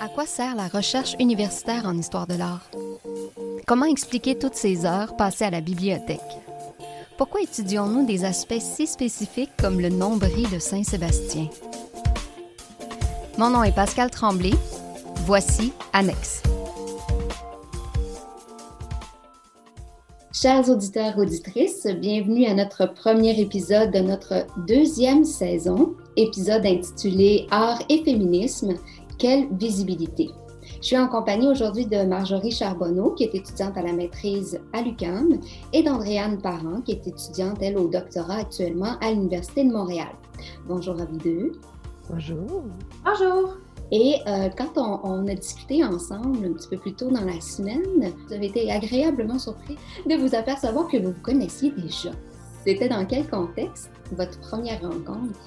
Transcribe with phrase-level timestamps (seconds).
[0.00, 2.70] À quoi sert la recherche universitaire en histoire de l'art?
[3.66, 6.20] Comment expliquer toutes ces heures passées à la bibliothèque?
[7.16, 11.48] Pourquoi étudions-nous des aspects si spécifiques comme le nombril de Saint-Sébastien?
[13.38, 14.54] Mon nom est Pascal Tremblay.
[15.26, 16.42] Voici Annexe.
[20.40, 27.82] Chers auditeurs, auditrices, bienvenue à notre premier épisode de notre deuxième saison, épisode intitulé Art
[27.88, 28.74] et féminisme,
[29.18, 30.30] quelle visibilité?
[30.80, 34.82] Je suis en compagnie aujourd'hui de Marjorie Charbonneau, qui est étudiante à la maîtrise à
[34.82, 35.40] l'UQAM,
[35.72, 40.14] et d'Andréane Parent, qui est étudiante, elle, au doctorat actuellement à l'Université de Montréal.
[40.68, 41.52] Bonjour à vous deux.
[42.08, 42.62] Bonjour.
[43.04, 43.56] Bonjour.
[43.90, 47.82] Et euh, quand on, a discuté ensemble un petit peu plus tôt dans la semaine,
[48.26, 52.10] vous avez été agréablement surpris de vous apercevoir que vous vous connaissiez déjà.
[52.66, 55.38] C'était dans quel contexte votre première rencontre?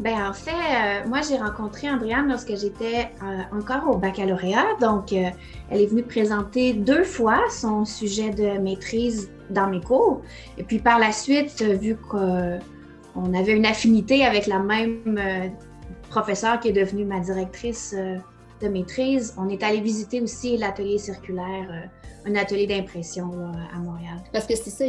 [0.00, 4.66] Ben en fait, euh, moi j'ai rencontré Andréane lorsque j'étais euh, encore au baccalauréat.
[4.80, 5.34] Donc, elle
[5.70, 10.22] est venue présenter deux fois son sujet de maîtrise dans mes cours.
[10.58, 15.52] Et puis par la suite, vu qu'on avait une affinité avec la même
[16.16, 18.16] professeure qui est devenue ma directrice euh,
[18.62, 23.30] de maîtrise, on est allé visiter aussi l'atelier circulaire, euh, un atelier d'impression
[23.74, 24.22] à Montréal.
[24.32, 24.86] Parce que c'est ça,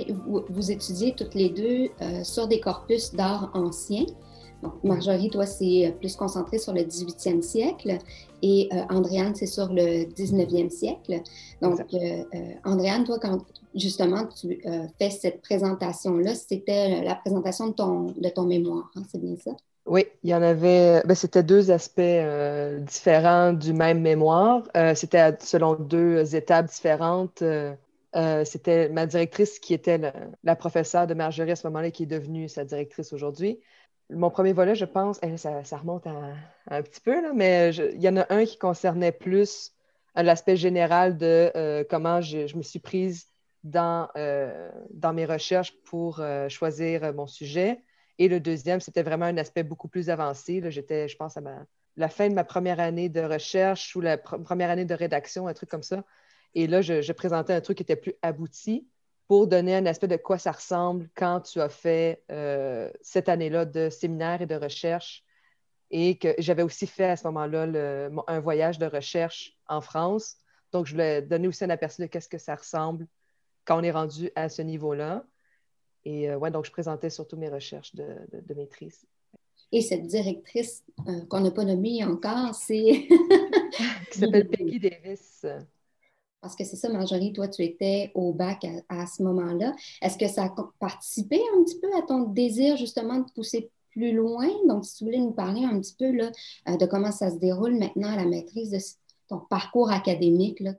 [0.49, 4.05] vous, étudiez toutes les deux euh, sur des corpus d'art anciens.
[4.63, 7.97] Donc, Marjorie, toi, c'est plus concentré sur le 18e siècle
[8.41, 11.21] et Andréane, c'est sur le 19e siècle.
[11.61, 11.79] Donc,
[12.65, 14.59] Andréane, toi, quand justement tu
[14.97, 19.51] fais cette présentation-là, c'était la présentation de ton, de ton mémoire, hein, c'est bien ça?
[19.87, 21.01] Oui, il y en avait.
[21.05, 24.63] Ben, c'était deux aspects euh, différents du même mémoire.
[24.75, 27.41] Euh, c'était selon deux étapes différentes.
[27.41, 27.75] Euh,
[28.43, 29.97] c'était ma directrice qui était
[30.43, 33.61] la, professeure de Marjorie à ce moment-là, qui est devenue sa directrice aujourd'hui.
[34.09, 36.33] Mon premier volet, je pense, ça, remonte à,
[36.69, 39.73] un petit peu, là, mais il y en a un qui concernait plus
[40.15, 43.27] l'aspect général de comment je, je, me suis prise
[43.63, 44.07] dans,
[44.91, 47.81] dans mes recherches pour choisir mon sujet.
[48.19, 50.61] Et le deuxième, c'était vraiment un aspect beaucoup plus avancé.
[50.69, 51.41] J'étais, je pense, à
[51.95, 55.53] la fin de ma première année de recherche ou la première année de rédaction, un
[55.53, 56.03] truc comme ça.
[56.55, 58.87] Et là, je, présentais un truc qui était plus abouti
[59.27, 63.65] pour donner un aspect de quoi ça ressemble quand tu as fait euh, cette année-là
[63.65, 65.23] de séminaire et de recherche.
[65.89, 70.35] Et que j'avais aussi fait à ce moment-là un voyage de recherche en France.
[70.71, 73.07] Donc, je voulais donner aussi un aperçu de qu'est-ce que ça ressemble
[73.63, 75.23] quand on est rendu à ce niveau-là.
[76.07, 79.05] Et euh, ouais, donc, je présentais surtout mes recherches de, maîtrise.
[79.73, 83.09] Et cette directrice euh, qu'on n'a pas nommée encore, c'est.
[84.11, 85.45] qui s'appelle Peggy Davis.
[86.39, 89.75] Parce que c'est ça, Marjorie, toi, tu étais au bac à, ce moment-là.
[90.01, 94.13] Est-ce que ça a participé un petit peu à ton désir, justement, de pousser plus
[94.13, 94.47] loin?
[94.65, 96.31] Donc, si tu voulais nous parler un petit peu là,
[96.69, 98.79] euh, de comment ça se déroule maintenant à la maîtrise de
[99.27, 100.71] ton parcours académique, là,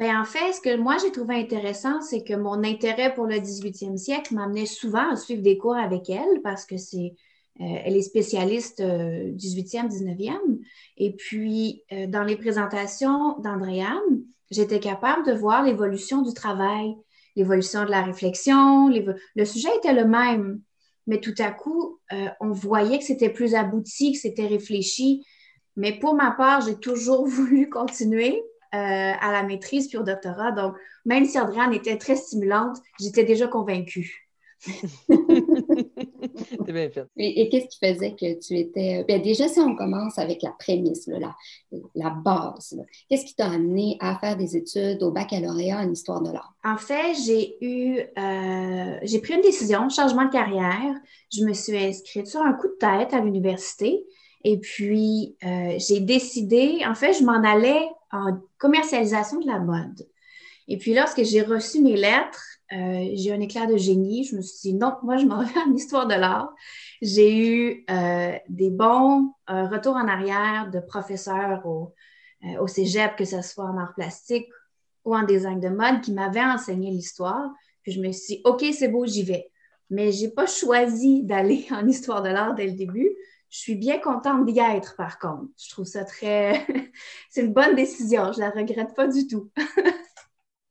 [0.00, 3.34] Bien, en fait, ce que moi j'ai trouvé intéressant, c'est que mon intérêt pour le
[3.34, 7.12] 18e siècle m'amenait souvent à suivre des cours avec elle parce que c'est
[7.60, 10.58] euh, elle est spécialiste 18e, euh, 19e.
[10.96, 16.94] Et puis, euh, dans les présentations d'Andréane, j'étais capable de voir l'évolution du travail,
[17.36, 18.88] l'évolution de la réflexion.
[18.88, 20.62] Le sujet était le même,
[21.06, 22.00] mais tout à coup,
[22.40, 25.26] on voyait que c'était plus abouti, que c'était réfléchi.
[25.76, 30.52] Mais pour ma part, j'ai toujours voulu continuer euh, à la maîtrise puis au doctorat.
[30.52, 34.30] Donc, même si Andréane était très stimulante, j'étais déjà convaincue.
[36.66, 37.06] bien fait.
[37.16, 39.04] Et, qu'est-ce qui faisait que tu étais.
[39.04, 41.34] Bien, déjà, si on commence avec la prémisse, la,
[41.94, 42.78] la, base,
[43.08, 46.54] qu'est-ce qui t'a amené à faire des études au baccalauréat en histoire de l'art?
[46.62, 48.00] En fait, j'ai eu.
[48.18, 50.94] Euh, j'ai pris une décision, changement de carrière.
[51.32, 54.04] Je me suis inscrite sur un coup de tête à l'université.
[54.44, 60.06] Et puis, euh, j'ai décidé, en fait, je m'en allais en commercialisation de la mode.
[60.68, 64.24] Et puis, lorsque j'ai reçu mes lettres, euh, j'ai eu un éclat de génie.
[64.24, 66.54] Je me suis dit, non, moi, je m'en vais en histoire de l'art.
[67.02, 71.92] J'ai eu euh, des bons euh, retours en arrière de professeurs au,
[72.60, 74.46] au cégep, que ce soit en art plastique
[75.04, 77.50] ou en design de mode, qui m'avaient enseigné l'histoire.
[77.82, 79.50] Puis, je me suis dit, OK, c'est beau, j'y vais.
[79.90, 83.10] Mais je n'ai pas choisi d'aller en histoire de l'art dès le début.
[83.50, 85.48] Je suis bien contente d'y être, par contre.
[85.58, 86.66] Je trouve ça très...
[87.30, 88.32] c'est une bonne décision.
[88.32, 89.50] Je la regrette pas du tout.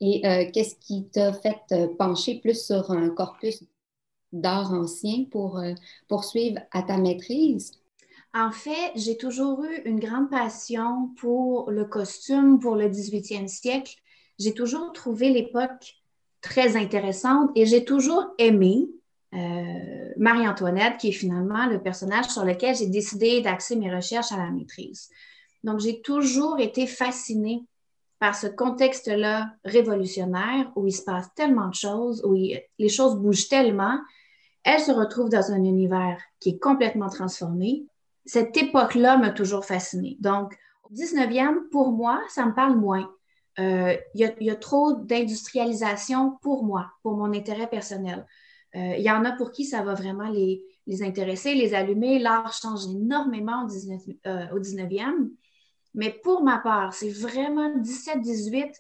[0.02, 3.64] Et euh, qu'est-ce qui t'a fait euh, pencher plus sur un corpus
[4.32, 5.74] d'art ancien pour euh,
[6.08, 7.74] poursuivre à ta maîtrise?
[8.34, 13.96] En fait, j'ai toujours eu une grande passion pour le costume, pour le 18e siècle.
[14.38, 15.96] J'ai toujours trouvé l'époque
[16.42, 18.88] très intéressante et j'ai toujours aimé
[19.34, 24.38] euh, Marie-Antoinette, qui est finalement le personnage sur lequel j'ai décidé d'axer mes recherches à
[24.38, 25.10] la maîtrise.
[25.64, 27.64] Donc, j'ai toujours été fascinée
[28.20, 33.48] par ce contexte-là révolutionnaire où il se passe tellement de choses, où les choses bougent
[33.48, 34.00] tellement.
[34.64, 37.86] Elle se retrouve dans un univers qui est complètement transformé.
[38.26, 40.18] Cette époque-là m'a toujours fascinée.
[40.20, 43.10] Donc, au 19e, pour moi, ça me parle moins.
[43.60, 48.26] Euh, il y, a trop d'industrialisation pour moi, pour mon intérêt personnel.
[48.76, 50.64] Euh, il y en a pour qui ça va vraiment les,
[51.02, 52.20] intéresser, les allumer.
[52.20, 55.28] L'art change énormément au, 19, e euh,
[55.96, 58.74] Mais pour ma part, c'est vraiment 17-18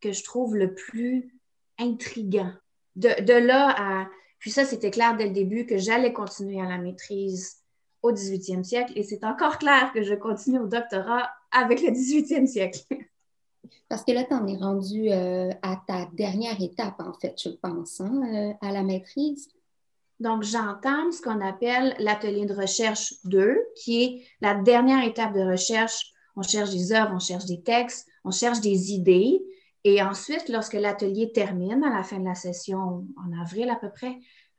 [0.00, 1.32] que je trouve le plus
[1.78, 2.52] intriguant.
[2.96, 4.08] De, là à...
[4.38, 7.62] Puis ça, c'était clair dès le début que j'allais continuer à la maîtrise
[8.02, 12.46] au 18e siècle et c'est encore clair que je continue au doctorat avec le 18e
[12.46, 12.80] siècle.
[13.92, 17.50] Parce que là, tu en es rendu euh, à ta dernière étape, en fait, je
[17.50, 19.48] pense, hein, euh, à la maîtrise.
[20.18, 25.42] Donc, j'entame ce qu'on appelle l'atelier de recherche 2, qui est la dernière étape de
[25.42, 26.12] recherche.
[26.36, 29.42] On cherche des œuvres, on cherche des textes, on cherche des idées.
[29.84, 33.90] Et ensuite, lorsque l'atelier termine, à la fin de la session, en avril à peu
[33.90, 34.16] près,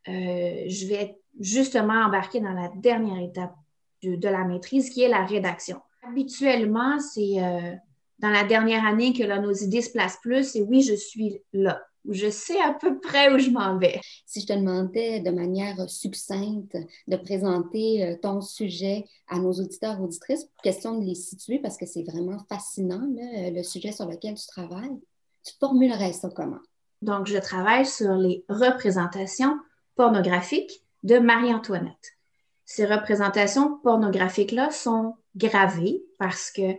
[0.10, 3.56] euh, je vais justement embarquer dans la dernière étape
[4.04, 5.82] de, de, la maîtrise, qui est la rédaction.
[6.04, 7.40] Habituellement, c'est
[8.24, 10.56] dans la dernière année que là, nos idées se placent plus.
[10.56, 11.84] Et oui, je suis là.
[12.10, 14.00] Je sais à peu près où je m'en vais.
[14.26, 16.78] Si je te demandais de manière succincte
[17.08, 21.86] de présenter euh, ton sujet à nos auditeurs auditrices, question de les situer parce que
[21.86, 24.98] c'est vraiment fascinant, le sujet sur lequel tu travailles,
[25.46, 26.60] tu formulerais ça comment?
[27.02, 29.58] Donc, je travaille sur les représentations
[29.96, 32.18] pornographiques de Marie-Antoinette.
[32.64, 36.74] Ces représentations pornographiques-là sont gravées parce que euh,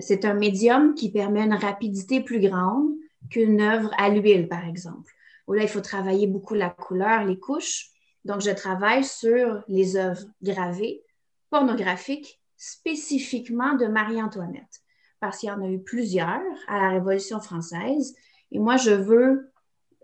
[0.00, 2.92] c'est un médium qui permet une rapidité plus grande
[3.30, 5.12] qu'une œuvre à l'huile, par exemple.
[5.48, 7.88] Là, il faut travailler beaucoup la couleur, les couches.
[8.24, 11.02] Donc, je travaille sur les œuvres gravées,
[11.50, 14.82] pornographiques, spécifiquement de Marie-Antoinette,
[15.20, 18.14] parce qu'il y en a eu plusieurs à la Révolution française.
[18.50, 19.52] Et moi, je veux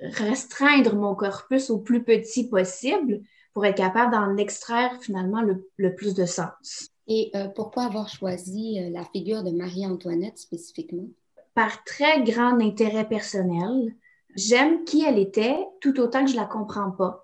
[0.01, 3.21] restreindre mon corpus au plus petit possible
[3.55, 5.43] pour être capable d'en extraire finalement
[5.77, 6.91] le plus de sens.
[7.09, 11.09] Et euh, pourquoi avoir choisi euh, la figure de Marie-Antoinette spécifiquement?
[11.55, 13.95] Par très grand intérêt personnel.
[14.37, 17.23] J'aime qui elle était tout autant que je la comprends pas.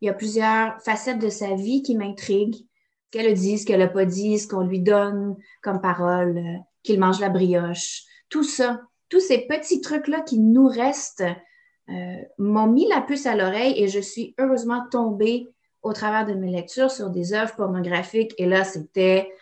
[0.00, 2.56] Il y a plusieurs facettes de sa vie qui m'intriguent.
[2.56, 6.36] Ce qu'elle a dit, ce qu'elle n'a pas dit, ce qu'on lui donne comme parole,
[6.36, 8.02] euh, qu'il mange la brioche.
[8.30, 11.24] Tout ça, tous ces petits trucs-là qui nous restent
[12.38, 15.48] m'ont mis la puce à l'oreille et je suis heureusement tombée
[15.82, 18.34] au travers de mes lectures sur des œuvres pornographiques.
[18.38, 19.32] Et là, c'était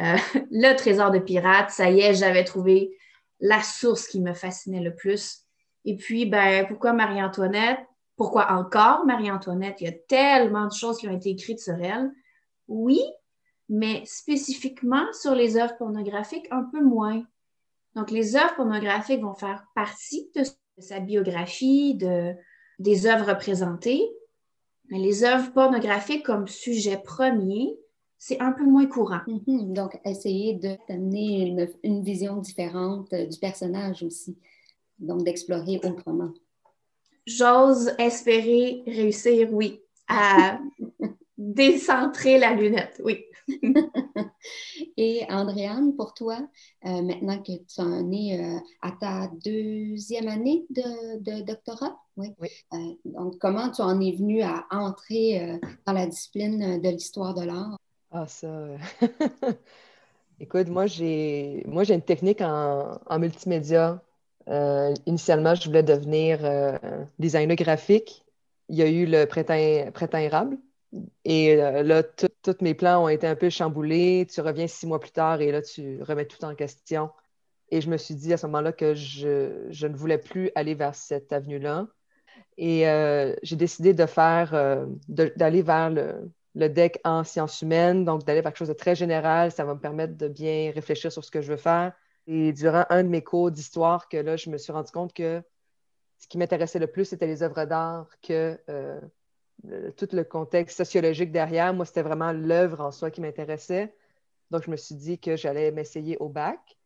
[0.00, 0.16] euh,
[0.50, 1.70] le trésor de pirates.
[1.70, 2.96] Ça y est, j'avais trouvé
[3.40, 5.44] la source qui me fascinait le plus.
[5.84, 7.78] Et puis, ben, pourquoi Marie-Antoinette?
[8.16, 9.80] Pourquoi encore Marie-Antoinette?
[9.80, 12.10] Il y a tellement de choses qui ont été écrites sur elle.
[12.66, 13.00] Oui,
[13.68, 17.22] mais spécifiquement sur les œuvres pornographiques, un peu moins.
[17.94, 20.42] Donc, les œuvres pornographiques vont faire partie de
[20.78, 22.34] sa biographie, de,
[22.78, 24.02] des œuvres représentées,
[24.90, 27.76] mais les œuvres pornographiques comme sujet premier,
[28.18, 29.20] c'est un peu moins courant.
[29.26, 29.72] Mhm.
[29.72, 34.36] Donc, essayer de t'amener une, vision différente euh, du personnage aussi.
[34.98, 36.32] Donc, d'explorer autrement.
[37.26, 40.58] J'ose espérer réussir, oui, à
[41.38, 43.24] décentrer la lunette, oui.
[44.96, 46.38] Et Andréane, pour toi,
[46.84, 52.34] euh, maintenant que tu en es euh, à ta deuxième année de, doctorat, oui.
[52.74, 57.44] Euh, donc, comment tu en es venu à entrer dans la discipline de l'histoire de
[57.44, 57.78] l'art?
[58.10, 58.48] Ah, ça.
[60.40, 64.02] Écoute, moi, j'ai moi j'ai une technique en, en multimédia.
[65.06, 66.40] initialement, je voulais devenir
[67.18, 68.24] designer graphique.
[68.68, 70.58] Il y a eu le printemps, printemps érable
[71.24, 74.26] et euh, là, tous mes plans ont été un peu chamboulés.
[74.30, 77.10] Tu reviens six mois plus tard et là, tu remets tout en question.
[77.70, 80.94] Et je me suis dit à ce moment-là que je, ne voulais plus aller vers
[80.94, 81.86] cette avenue-là.
[82.56, 88.04] Et euh, j'ai décidé de faire, euh, d'aller vers le, le, deck en sciences humaines,
[88.04, 89.52] donc d'aller vers quelque chose de très général.
[89.52, 91.92] Ça va me permettre de bien réfléchir sur ce que je veux faire.
[92.26, 95.42] Et durant un de mes cours d'histoire, que là, je me suis rendu compte que
[96.18, 98.58] ce qui m'intéressait le plus, c'était les œuvres d'art que
[99.96, 101.74] tout le contexte sociologique derrière.
[101.74, 103.94] Moi, c'était vraiment l'œuvre en soi qui m'intéressait.
[104.50, 106.78] Donc, je me suis dit que j'allais m'essayer au bac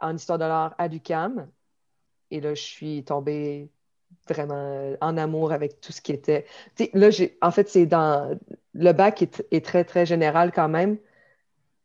[0.00, 1.48] en histoire de l'art à l'UCAM.
[2.30, 3.70] Et là, je suis tombée
[4.28, 6.46] vraiment en amour avec tout ce qui était.
[6.94, 7.08] là,
[7.42, 8.38] en fait, c'est dans.
[8.74, 10.98] Le bac est, très, très général quand même.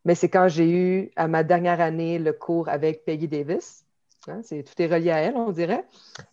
[0.05, 3.85] Mais c'est quand j'ai eu, à ma dernière année, le cours avec Peggy Davis.
[4.27, 5.85] Hein, tout est relié à elle, on dirait.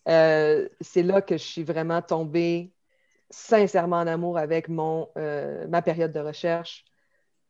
[0.08, 2.72] Euh, c'est là que je suis vraiment tombée
[3.30, 6.84] sincèrement en amour avec mon, euh, ma période de recherche,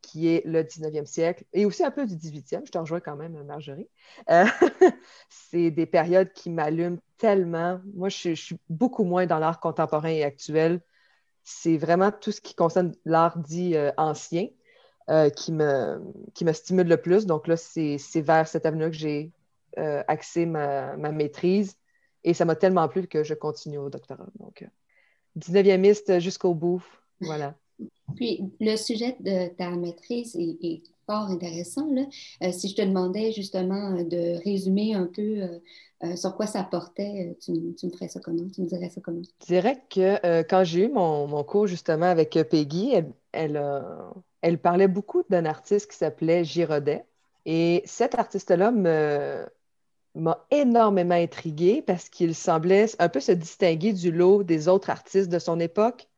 [0.02, 2.66] qui est le 19e siècle, et aussi un peu du 18e.
[2.66, 3.88] Je te rejoins quand même, Marjorie.
[4.30, 4.44] Euh,
[5.28, 7.80] c'est des périodes qui m'allument tellement.
[7.94, 10.80] Moi, je, suis beaucoup moins dans l'art contemporain et actuel.
[11.42, 14.49] C'est vraiment tout ce qui concerne l'art dit euh, ancien
[15.37, 15.99] qui, me,
[16.52, 17.26] stimule le plus.
[17.26, 19.32] Donc là, c'est vers cette avenue que j'ai
[19.76, 21.76] axé ma, ma, maîtrise.
[22.22, 24.28] Et ça m'a tellement plu que je continue au doctorat.
[24.38, 24.64] Donc,
[25.38, 26.82] 19e jusqu'au bout.
[27.20, 27.54] Voilà.
[28.16, 31.92] Puis, le sujet de ta maîtrise est, fort intéressant.
[31.92, 32.02] Là.
[32.42, 35.42] Euh, si je te demandais justement euh, de résumer un peu
[36.04, 38.46] euh, sur quoi ça portait, tu, me ferais ça comment?
[38.54, 39.22] Tu me dirais ça comment?
[39.40, 42.92] Je dirais que quand j'ai eu mon, cours justement avec Peggy,
[43.32, 43.60] elle,
[44.40, 47.04] elle parlait beaucoup d'un artiste qui s'appelait Giraudet.
[47.44, 49.46] Et cet artiste-là me,
[50.14, 55.31] m'a énormément intriguée parce qu'il semblait un peu se distinguer du lot des autres artistes
[55.31, 56.09] de son époque.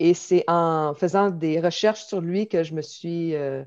[0.00, 3.64] Et c'est en faisant des recherches sur lui que je me suis, euh,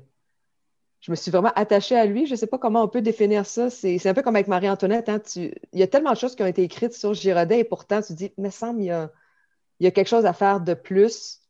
[1.06, 2.26] vraiment attachée à lui.
[2.26, 3.70] Je ne sais pas comment on peut définir ça.
[3.70, 5.08] C'est un peu comme avec Marie-Antoinette.
[5.08, 5.20] Hein.
[5.36, 8.14] Il y a tellement de choses qui ont été écrites sur Giraudet et pourtant, tu
[8.14, 9.10] dis, me semble, il y a,
[9.80, 11.40] il y a quelque chose à faire de plus.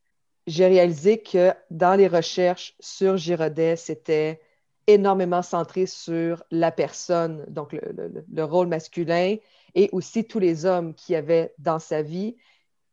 [0.47, 4.41] J'ai réalisé que dans les recherches sur Giraudet, c'était
[4.87, 9.37] énormément centré sur la personne, donc le, rôle masculin,
[9.75, 12.37] et aussi tous les hommes qu'il y avait dans sa vie.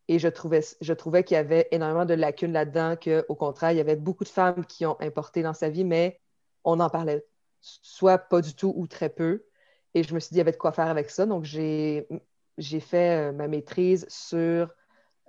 [0.08, 3.78] Et je trouvais, je trouvais qu'il y avait énormément de lacunes là-dedans, qu'au contraire, il
[3.78, 6.20] y avait beaucoup de femmes qui ont importé dans sa vie, mais
[6.64, 7.24] on n'en parlait
[7.62, 9.46] soit pas du tout ou très peu.
[9.94, 11.26] Et je me suis dit, il y avait de quoi faire avec ça.
[11.26, 12.06] Donc, j'ai
[12.58, 14.74] fait euh, ma maîtrise sur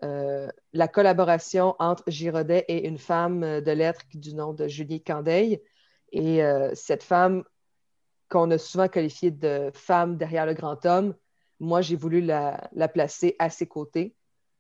[0.03, 5.63] euh, la collaboration entre Giraudet et une femme de lettres du nom de Julie Candeille,
[6.13, 7.45] et euh, cette femme
[8.29, 11.15] qu'on a souvent qualifiée de femme derrière le grand homme,
[11.61, 14.15] moi, j'ai voulu la, placer à ses côtés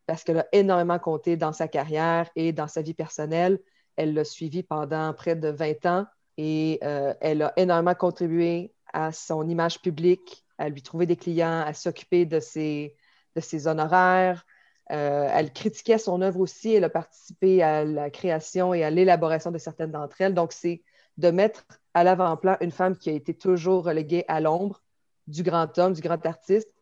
[0.06, 3.58] parce qu'elle a énormément compté dans sa carrière et dans sa vie personnelle.
[3.96, 9.12] Elle l'a suivi pendant près de 20 ans et euh, elle a énormément contribué à
[9.12, 12.96] son image publique, à lui trouver des clients, à s'occuper de ses,
[13.34, 14.44] de ses honoraires.
[14.90, 16.74] Euh, elle critiquait son œuvre aussi.
[16.74, 20.34] Elle a participé à la création et à l'élaboration de certaines d'entre elles.
[20.34, 20.82] Donc, c'est
[21.16, 21.64] de mettre
[21.94, 24.82] à l'avant-plan une femme qui a été toujours reléguée à l'ombre
[25.26, 26.72] du grand homme, du grand artiste.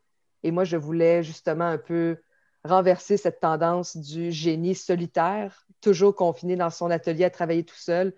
[0.43, 2.19] Et moi, je voulais justement un peu
[2.65, 8.15] renverser cette tendance du génie solitaire, toujours confiné dans son atelier à travailler tout seul.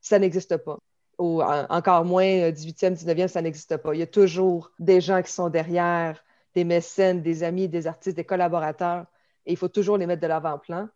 [0.00, 0.78] Ça n'existe pas.
[1.18, 3.94] Ou encore moins 18e, 19e, ça n'existe pas.
[3.94, 6.24] Il y a toujours des gens qui sont derrière,
[6.54, 9.06] des mécènes, des amis, des artistes, des collaborateurs.
[9.44, 10.88] Et il faut toujours les mettre de l'avant-plan.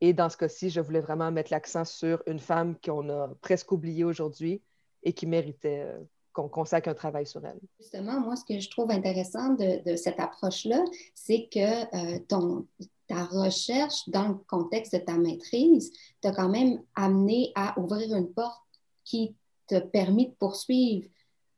[0.00, 3.70] Et dans ce cas-ci, je voulais vraiment mettre l'accent sur une femme qu'on a presque
[3.72, 4.62] oubliée aujourd'hui
[5.02, 5.98] et qui méritait euh,
[6.32, 7.60] qu'on consacre un travail sur elle.
[7.78, 10.82] Justement, moi, ce que je trouve intéressant de, cette approche-là,
[11.14, 12.66] c'est que euh, ton,
[13.08, 18.32] ta recherche dans le contexte de ta maîtrise t'a quand même amené à ouvrir une
[18.32, 18.62] porte
[19.04, 19.34] qui
[19.66, 21.08] t'a permis de poursuivre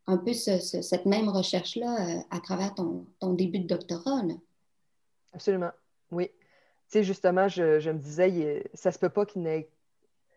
[0.09, 4.23] un peu cette même recherche-là euh, à travers ton, ton, début de doctorat.
[5.33, 5.71] Absolument,
[6.11, 6.29] oui
[7.01, 9.71] justement, je, me disais, ça se peut pas qu'il n'ait.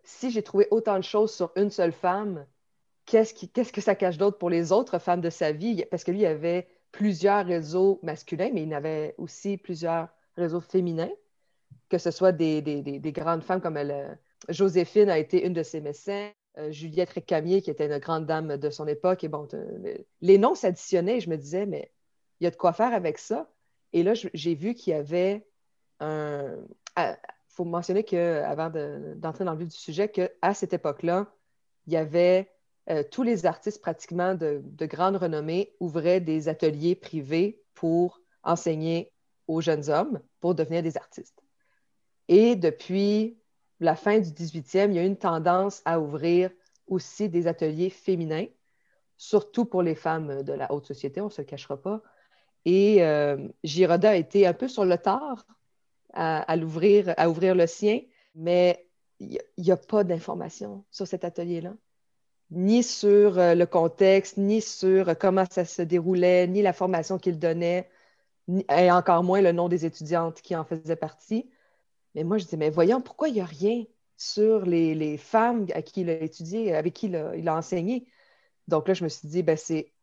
[0.03, 2.45] Si j'ai trouvé autant de choses sur une seule femme,
[3.05, 3.33] qu'est-ce,
[3.73, 5.83] que ça cache d'autre pour les autres femmes de sa vie?
[5.91, 10.07] Parce que lui, il avait plusieurs réseaux masculins, mais il avait aussi plusieurs
[10.37, 11.11] réseaux féminins,
[11.89, 12.61] que ce soit des,
[13.13, 14.15] grandes femmes comme elle, euh,
[14.49, 18.57] Joséphine a été une de ses mécènes, euh, Juliette Récamier, qui était une grande dame
[18.57, 19.23] de son époque.
[19.23, 19.47] Et bon,
[20.21, 21.91] les noms s'additionnaient et je me disais, mais
[22.39, 23.49] il y a de quoi faire avec ça.
[23.93, 25.45] Et là, j'ai vu qu'il y avait
[26.01, 27.17] il
[27.49, 28.69] faut mentionner que, avant
[29.15, 31.27] d'entrer dans le vif du sujet, qu'à cette époque-là,
[31.87, 32.49] il y avait
[32.89, 39.11] euh, tous les artistes pratiquement de, grande renommée ouvraient des ateliers privés pour enseigner
[39.47, 41.41] aux jeunes hommes pour devenir des artistes.
[42.27, 43.37] Et depuis
[43.79, 46.51] la fin du 18e, il y a une tendance à ouvrir
[46.87, 48.45] aussi des ateliers féminins,
[49.17, 52.01] surtout pour les femmes de la haute société, on ne se le cachera pas.
[52.65, 55.45] Et euh, Girauda a été un peu sur le tard
[56.15, 58.01] à, l'ouvrir, à ouvrir le sien,
[58.33, 58.87] mais
[59.19, 61.73] il n'y a, pas d'informations sur cet atelier-là,
[62.51, 67.39] ni sur euh, le contexte, ni sur comment ça se déroulait, ni la formation qu'il
[67.39, 67.89] donnait,
[68.69, 71.49] et encore moins le nom des étudiantes qui en faisaient partie.
[72.13, 73.85] Mais moi, je dis, mais voyons, pourquoi il n'y a rien
[74.17, 77.15] sur les, femmes à qui il a étudié, avec qui il
[77.49, 78.07] a, enseigné?
[78.67, 79.93] Donc là, je me suis dit, ben, c'est,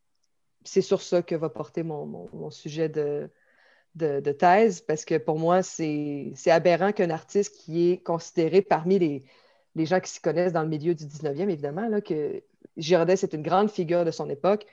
[0.64, 3.30] sur ça que va porter mon sujet de,
[3.94, 9.22] de, thèse parce que pour moi, c'est aberrant qu'un artiste qui est considéré parmi les,
[9.74, 12.42] les gens qui s'y connaissent dans le milieu du 19e, évidemment, là, que
[12.76, 14.66] Giraudet, c'est une grande figure de son époque.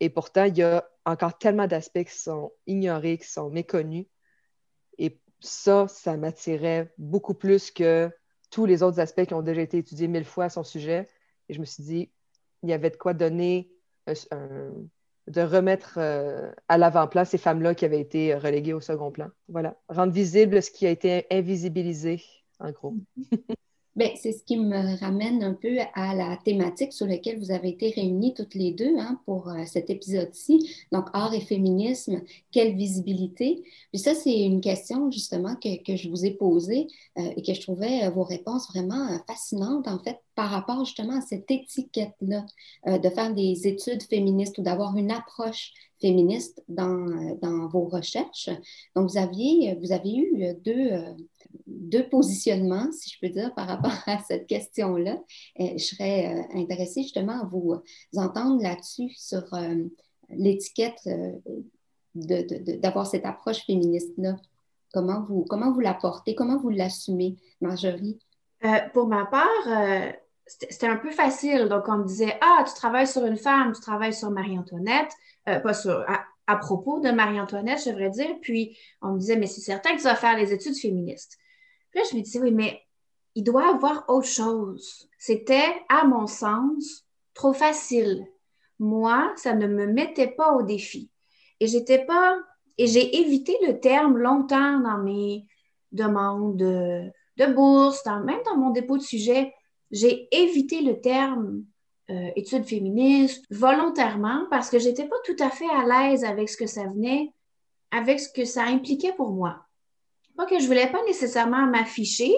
[0.00, 4.06] Et pourtant, il y a encore tellement d'aspects qui sont ignorés, qui sont méconnus.
[4.98, 8.10] Et ça, ça m'attirait beaucoup plus que
[8.50, 11.08] tous les autres aspects qui ont déjà été étudiés mille fois à son sujet.
[11.48, 12.10] Et je me suis dit,
[12.62, 13.70] il y avait de quoi donner,
[15.28, 19.28] de remettre euh, à l'avant-plan ces femmes-là qui avaient été reléguées au second plan.
[19.48, 22.22] Voilà, rendre visible ce qui a été invisibilisé,
[22.60, 22.94] en gros.
[23.96, 27.70] Bien, c'est ce qui me ramène un peu à la thématique sur laquelle vous avez
[27.70, 30.70] été réunies toutes les deux hein, pour euh, cet épisode-ci.
[30.92, 32.20] Donc, art et féminisme,
[32.52, 33.64] quelle visibilité?
[33.90, 37.54] Puis ça, c'est une question justement que, que, je vous ai posée euh, et que
[37.54, 42.44] je trouvais euh, vos réponses vraiment fascinantes, en fait, par rapport justement à cette étiquette-là,
[42.86, 48.50] de faire des études féministes ou d'avoir une approche féministe dans, dans, vos recherches.
[48.94, 50.90] Donc, vous aviez, vous avez eu deux
[51.66, 55.18] deux positionnements, si je peux dire, par rapport à cette question-là.
[55.60, 57.74] Euh, je serais euh, intéressée justement à vous
[58.16, 59.84] entendre là-dessus sur euh,
[60.30, 61.08] l'étiquette
[62.14, 64.36] d'avoir cette approche féministe-là.
[64.92, 68.18] Comment vous, comment vous l'apportez, comment vous l'assumez, Marjorie?
[68.94, 71.68] pour ma part, c'était un peu facile.
[71.68, 75.12] Donc, on me disait Ah, tu travailles sur une femme, tu travailles sur Marie-Antoinette,
[75.46, 76.04] pas sur,
[76.46, 78.36] à, propos de Marie-Antoinette, je devrais dire.
[78.40, 81.38] Puis, on me disait Mais c'est certain que tu vas faire les études féministes
[81.96, 82.82] là, je me disais, oui, mais
[83.34, 85.08] il doit avoir autre chose.
[85.18, 88.26] C'était, à mon sens, trop facile.
[88.78, 91.10] Moi, ça ne me mettait pas au défi.
[91.58, 92.38] Et j'étais pas,
[92.78, 95.46] et j'ai évité le terme longtemps dans mes
[95.92, 99.54] demandes de, bourse, même dans mon dépôt de sujet.
[99.90, 101.64] J'ai évité le terme
[102.10, 106.56] euh, études féministes volontairement parce que j'étais pas tout à fait à l'aise avec ce
[106.56, 107.32] que ça venait,
[107.90, 109.64] avec ce que ça impliquait pour moi.
[110.36, 112.32] Pas que je voulais pas nécessairement m'afficher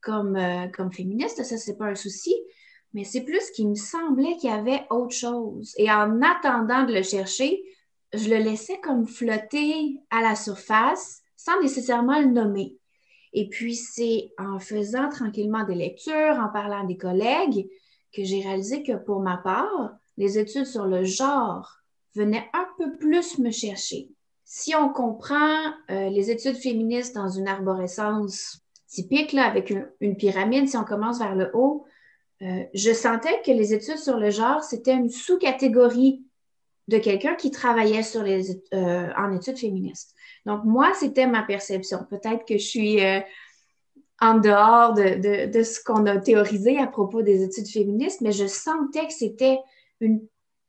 [0.00, 2.34] comme, euh, comme féministe, ça, c'est pas un souci,
[2.94, 5.74] mais c'est plus qu'il me semblait qu'il y avait autre chose.
[5.76, 7.62] Et en attendant de le chercher,
[8.12, 12.76] je le laissais comme flotter à la surface sans nécessairement le nommer.
[13.32, 17.68] Et puis, c'est en faisant tranquillement des lectures, en parlant des collègues,
[18.12, 21.78] que j'ai réalisé que pour ma part, les études sur le genre
[22.14, 24.10] venaient un peu plus me chercher
[24.52, 25.58] si on comprend
[25.92, 31.20] euh, les études féministes dans une arborescence typique, là, avec une, pyramide, si on commence
[31.20, 31.86] vers le haut,
[32.42, 36.24] euh, je sentais que les études sur le genre, c'était une sous-catégorie
[36.88, 40.16] de quelqu'un qui travaillait sur les, euh, en études féministes.
[40.44, 42.04] Donc, moi, c'était ma perception.
[42.10, 42.98] Peut-être que je suis
[44.20, 49.06] en dehors de, ce qu'on a théorisé à propos des études féministes, mais je sentais
[49.06, 49.58] que c'était
[50.00, 50.20] une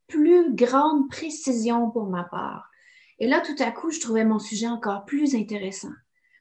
[0.08, 2.70] plus grande précision pour ma part.
[3.18, 5.92] Et là, tout à coup, je trouvais mon sujet encore plus intéressant,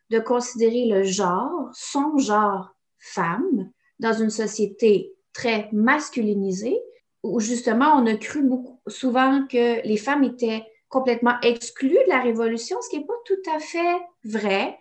[0.09, 3.69] de considérer le genre, son genre femme,
[3.99, 6.79] dans une société très masculinisée,
[7.23, 8.49] où justement on a cru
[8.87, 13.51] souvent que les femmes étaient complètement exclues de la Révolution, ce qui n'est pas tout
[13.53, 14.77] à fait vrai.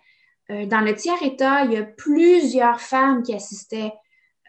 [0.51, 3.93] Euh, dans le tiers-État, il y a plusieurs femmes qui assistaient.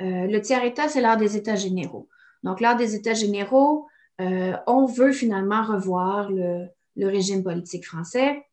[0.01, 2.07] Euh, le tiers-État, c'est l'art des États généraux.
[2.43, 3.87] Donc, l'art des États généraux,
[4.19, 8.43] euh, on veut finalement revoir le, régime politique français.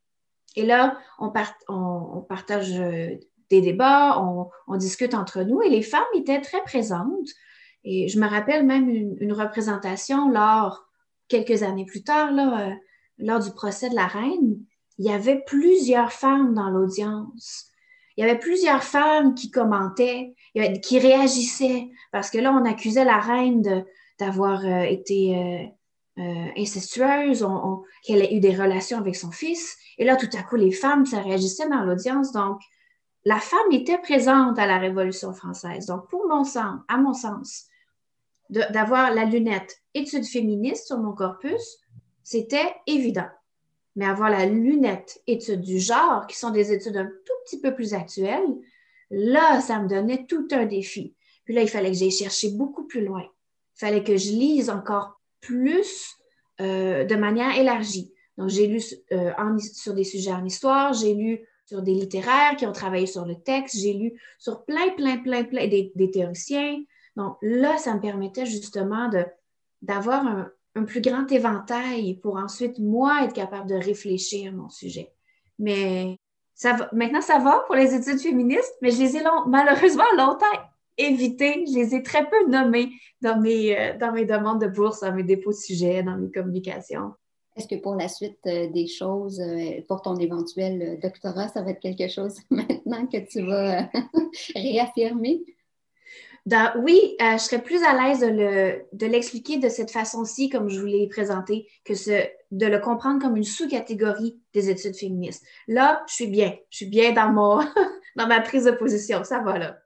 [0.57, 2.73] Et là, on, partage
[3.51, 4.19] des débats,
[4.67, 7.29] on, discute entre nous et les femmes étaient très présentes.
[7.85, 10.89] Et je me rappelle même une, représentation lors,
[11.29, 12.31] quelques années plus tard,
[13.19, 14.59] lors du procès de la reine,
[14.99, 17.67] il y avait plusieurs femmes dans l'audience.
[18.17, 20.35] Il y avait plusieurs femmes qui commentaient,
[20.83, 23.85] qui réagissaient, parce que là, on accusait la reine
[24.19, 25.71] d'avoir euh, été
[26.19, 27.47] euh, incestueuse,
[28.03, 29.77] qu'elle ait eu des relations avec son fils.
[29.99, 32.33] Et là, tout à coup, les femmes, ça réagissait dans l'audience.
[32.33, 32.61] Donc,
[33.25, 35.87] la femme était présente à la Révolution française.
[35.87, 37.67] Donc, pour mon sens, à mon sens,
[38.51, 41.79] d'avoir la lunette études féministes sur mon corpus,
[42.25, 43.29] c'était évident.
[43.99, 47.75] Mais avoir la lunette études du genre, qui sont des études un tout petit peu
[47.75, 48.47] plus actuelles,
[49.11, 51.17] là, ça me donnait tout un défi.
[51.45, 53.23] Puis là, il fallait que j'aille chercher beaucoup plus loin.
[53.23, 56.15] Il fallait que je lise encore plus
[56.61, 58.13] euh, de manière élargie.
[58.37, 58.81] Donc, j'ai lu
[59.11, 63.27] euh, sur des sujets en histoire, j'ai lu sur des littéraires qui ont travaillé sur
[63.27, 66.79] le texte, j'ai lu sur plein, plein, plein, plein des, théoriciens.
[67.17, 69.11] Donc là, ça me permettait justement
[69.83, 74.69] d'avoir un, un, plus grand éventail pour ensuite, moi, être capable de réfléchir à mon
[74.69, 75.13] sujet.
[75.59, 76.19] Mais
[76.55, 80.47] ça va, maintenant, ça va pour les études féministes, mais je les ai malheureusement longtemps
[80.99, 81.65] évité.
[81.67, 82.91] Je les ai très peu nommés
[83.23, 86.31] dans mes, euh, dans mes demandes de bourse, dans mes dépôts de sujets, dans mes
[86.31, 87.13] communications.
[87.57, 91.71] Est-ce que pour la suite euh, des choses, euh, pour ton éventuel doctorat, ça va
[91.71, 93.89] être quelque chose maintenant que tu vas
[94.55, 95.43] réaffirmer?
[96.77, 100.87] Oui, euh, je serais plus à l'aise de l'expliquer de, cette façon-ci, comme je vous
[100.87, 101.95] l'ai présenté, que
[102.51, 105.45] de le comprendre comme une sous-catégorie des études féministes.
[105.67, 106.55] Là, je suis bien.
[106.71, 107.59] Je suis bien dans, mon,
[108.17, 109.25] dans ma prise de position.
[109.25, 109.79] Ça va là.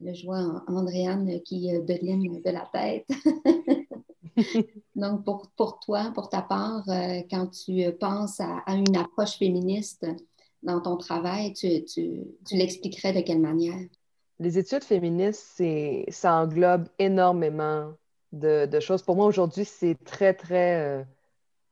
[0.00, 3.06] Le joie Andréane qui euh, devient de la tête.
[4.94, 10.06] Donc, pour, pour, toi, pour ta part, euh, quand tu penses à, une approche féministe
[10.62, 13.78] dans ton travail, tu, tu, tu l'expliquerais de quelle manière?
[14.38, 15.62] Les études féministes,
[16.08, 17.94] ça englobe énormément
[18.32, 19.02] de, choses.
[19.02, 21.04] Pour moi, aujourd'hui, c'est très, très euh,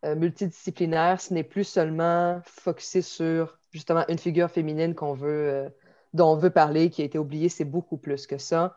[0.05, 1.20] euh, multidisciplinaire.
[1.20, 5.70] Ce n'est plus seulement focusé sur justement une figure féminine qu'on veut,
[6.14, 7.48] dont on veut parler, qui a été oubliée.
[7.48, 8.77] C'est beaucoup plus que ça.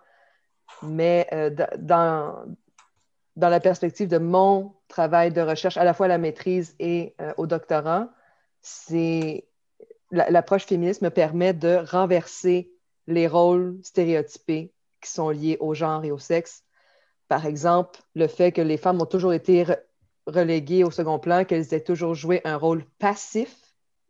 [0.84, 1.30] Mais
[1.78, 2.46] dans,
[3.38, 7.16] dans la perspective de mon travail de recherche, à la fois à la maîtrise et
[7.22, 8.10] euh, au doctorat,
[8.62, 9.48] c'est
[10.12, 12.72] l'approche féministe me permet de renverser
[13.08, 16.64] les rôles stéréotypés qui sont liés au genre et au sexe.
[17.28, 19.66] Par exemple, le fait que les femmes ont toujours été
[20.26, 23.56] reléguées au second plan, qu'elles aient toujours joué un rôle passif.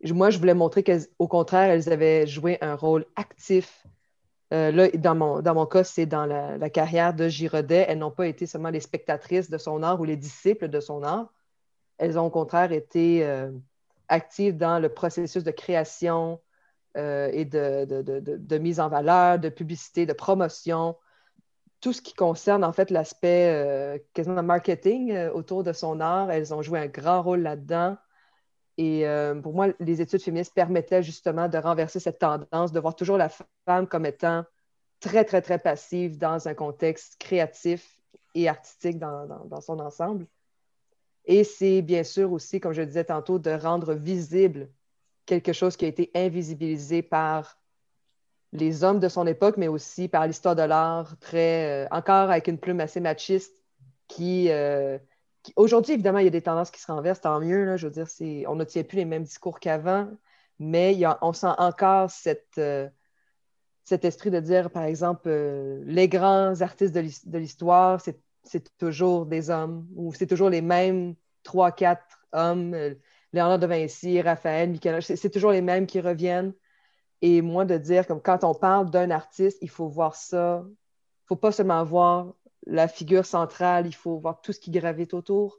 [0.04, 3.86] Moi, je voulais montrer qu'au contraire, elles avaient joué un rôle actif
[4.54, 7.86] euh, là, dans mon, dans mon cas, c'est dans la, carrière de Giraudet.
[7.88, 11.04] Elles n'ont pas été seulement les spectatrices de son art ou les disciples de son
[11.04, 11.34] art.
[11.98, 13.52] Elles ont au contraire été euh,
[14.08, 16.40] actives dans le processus de création
[16.98, 20.96] euh, et de, mise en valeur, de publicité, de promotion.
[21.80, 26.64] Tout ce qui concerne en fait l'aspect quasiment marketing autour de son art, elles ont
[26.64, 27.98] joué un grand rôle là-dedans.
[28.78, 32.96] Et euh, pour moi, les études féministes permettaient justement de renverser cette tendance, de voir
[32.96, 33.30] toujours la
[33.66, 34.46] femme comme étant
[35.00, 38.00] très, très, très passive dans un contexte créatif
[38.36, 40.28] et artistique dans, son ensemble.
[41.26, 44.70] Et c'est bien sûr aussi, comme je disais tantôt, de rendre visible
[45.28, 47.60] quelque chose qui a été invisibilisé par
[48.54, 52.48] les hommes de son époque, mais aussi par l'histoire de l'art, très euh, encore avec
[52.48, 53.54] une plume assez machiste
[54.08, 54.98] qui, euh,
[55.56, 57.64] Aujourd'hui, évidemment, il y a des tendances qui se renversent, tant mieux.
[57.64, 58.08] Là, je veux dire,
[58.50, 60.10] on ne tient plus les mêmes discours qu'avant,
[60.60, 62.10] mais on sent encore
[62.58, 62.90] euh,
[63.84, 69.50] cet esprit de dire, par exemple, euh, les grands artistes de l'histoire, c'est toujours des
[69.50, 72.76] hommes, ou c'est toujours les mêmes trois, quatre hommes,
[73.34, 76.54] Léonard de Vinci, Raphaël, Michel-Ange, c'est toujours les mêmes qui reviennent.
[77.22, 80.70] Et moi, de dire, comme quand on parle d'un artiste, il faut voir ça, il
[80.70, 82.34] ne faut pas seulement voir
[82.66, 85.58] la figure centrale, il faut voir tout ce qui gravite autour.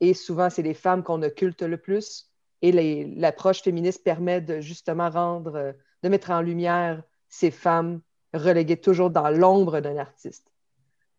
[0.00, 2.30] Et souvent, c'est les femmes qu'on occulte le plus.
[2.60, 2.72] Et
[3.16, 8.00] l'approche féministe permet de justement rendre, de mettre en lumière ces femmes
[8.34, 10.52] reléguées toujours dans l'ombre d'un artiste.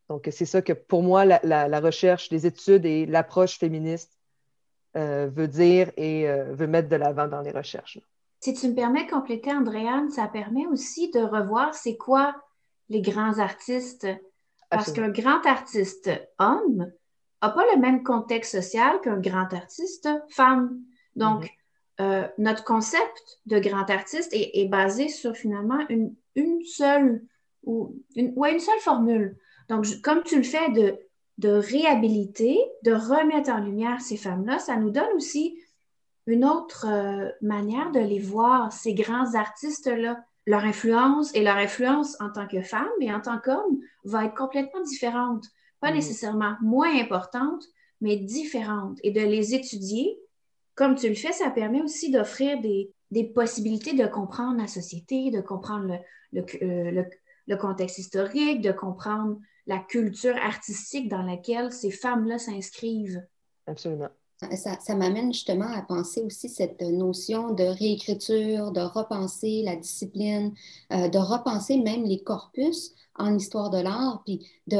[0.09, 4.19] Donc, c'est ça que pour moi, la, recherche, les études et l'approche féministe
[4.95, 7.99] euh, veut dire et euh, veut mettre de l'avant dans les recherches.
[8.39, 12.35] Si tu me permets de compléter, Andréane, ça permet aussi de revoir c'est quoi
[12.89, 14.07] les grands artistes
[14.69, 16.91] parce qu'un grand artiste homme
[17.41, 20.79] n'a pas le même contexte social qu'un grand artiste femme.
[21.15, 21.49] Donc, mhm.
[22.01, 26.15] euh, notre concept de grand artiste est, basé sur finalement une,
[26.65, 27.23] seule
[27.63, 29.37] ou une, une seule formule.
[29.69, 30.97] Donc, comme tu le fais de,
[31.37, 35.57] de réhabiliter, de remettre en lumière ces femmes-là, ça nous donne aussi
[36.27, 42.19] une autre euh, manière de les voir, ces grands artistes-là leur influence et leur influence
[42.19, 45.45] en tant que femme et en tant qu'homme va être complètement différente.
[45.79, 45.95] Pas mm.
[45.95, 47.63] nécessairement moins importante,
[48.01, 48.99] mais différente.
[49.03, 50.17] Et de les étudier,
[50.75, 52.93] comme tu le fais, ça permet aussi d'offrir des,
[53.33, 55.99] possibilités de comprendre la société, de comprendre
[56.31, 57.03] le, euh,
[57.47, 63.25] le, contexte historique, de comprendre la culture artistique dans laquelle ces femmes-là s'inscrivent.
[63.67, 64.09] Absolument.
[64.55, 70.53] Ça, m'amène justement à penser aussi cette notion de réécriture, de repenser la discipline,
[70.91, 74.77] euh, de repenser même les corpus en histoire de l'art, puis de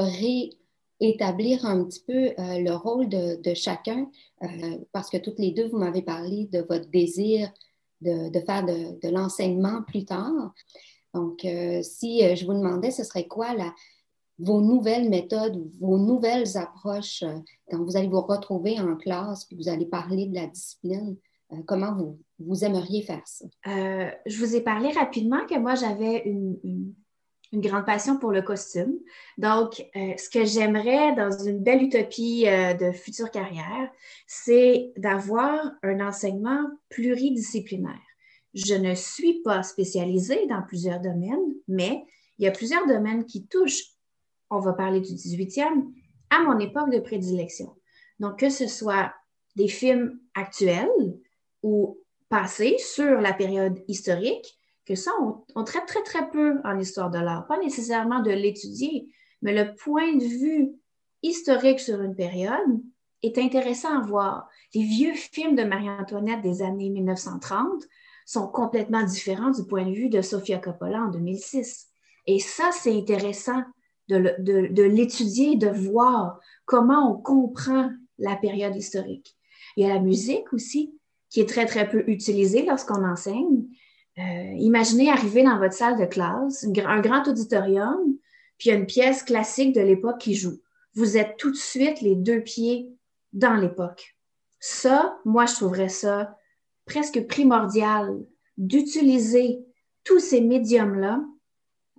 [1.00, 4.10] réétablir un petit peu euh, le rôle de, chacun,
[4.44, 7.50] euh, parce que toutes les deux, vous m'avez parlé de votre désir
[8.02, 10.54] de, de faire de, de l'enseignement plus tard.
[11.14, 11.42] Donc,
[11.84, 13.72] si je vous demandais, ce serait quoi la,
[14.44, 17.38] vos nouvelles méthodes, vos nouvelles approches, euh,
[17.70, 21.16] quand vous allez vous retrouver en classe, puis vous allez parler de la discipline,
[21.54, 21.96] euh, comment
[22.40, 23.46] vous, aimeriez faire ça?
[23.68, 26.94] Euh, je vous ai parlé rapidement que moi, j'avais une,
[27.54, 28.98] grande passion pour le costume.
[29.38, 33.92] Donc, ce que j'aimerais dans une belle utopie de future carrière,
[34.26, 37.94] c'est d'avoir un enseignement pluridisciplinaire.
[38.56, 42.04] Je ne suis pas spécialisée dans plusieurs domaines, mais
[42.40, 43.93] il y a plusieurs domaines qui touchent
[44.56, 45.92] on va parler du 18e,
[46.30, 47.76] à mon époque de prédilection.
[48.20, 49.14] Donc, que ce soit
[49.56, 50.90] des films actuels
[51.62, 55.12] ou passés sur la période historique, que ça,
[55.56, 57.48] on, traite très, très peu en histoire de l'art.
[57.48, 59.08] Pas nécessairement de l'étudier,
[59.42, 60.72] mais le point de vue
[61.22, 62.82] historique sur une période
[63.22, 64.50] est intéressant à voir.
[64.74, 67.84] Les vieux films de Marie-Antoinette des années 1930
[68.26, 71.88] sont complètement différents du point de vue de Sofia Coppola en 2006.
[72.28, 73.64] Et ça, c'est intéressant
[74.10, 79.36] de, l'étudier, de voir comment on comprend la période historique.
[79.76, 80.94] Il y a la musique aussi,
[81.30, 83.66] qui est très, très peu utilisée lorsqu'on enseigne.
[84.20, 88.16] Euh, imaginez arriver dans votre salle de classe, un grand auditorium,
[88.60, 90.60] puis une pièce classique de l'époque qui joue.
[90.94, 92.94] Vous êtes tout de suite les deux pieds
[93.34, 94.16] dans l'époque.
[94.60, 96.38] Ça, moi, je trouverais ça
[96.86, 98.24] presque primordial
[98.58, 99.60] d'utiliser
[100.04, 101.22] tous ces médiums-là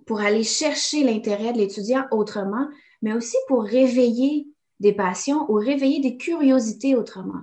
[0.05, 2.67] pour aller chercher l'intérêt de l'étudiant autrement,
[3.01, 4.47] mais aussi pour réveiller
[4.79, 7.41] des passions ou réveiller des curiosités autrement.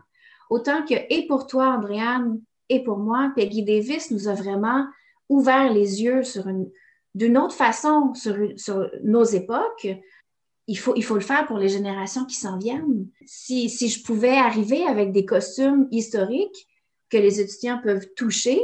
[0.50, 4.86] Autant que, et pour toi, Andréane, et pour moi, Peggy Davis nous a vraiment
[5.28, 6.70] ouvert les yeux sur une,
[7.14, 9.88] d'une autre façon sur, sur, nos époques.
[10.66, 13.08] Il faut, il faut le faire pour les générations qui s'en viennent.
[13.26, 16.68] Si, si je pouvais arriver avec des costumes historiques
[17.10, 18.60] que les étudiants peuvent toucher,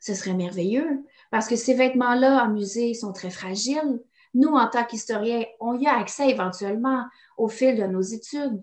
[0.00, 1.04] ce serait merveilleux.
[1.34, 4.00] Parce que ces vêtements-là en musée sont très fragiles.
[4.34, 8.62] Nous, en tant qu'historiens, on y a accès éventuellement au fil de nos études.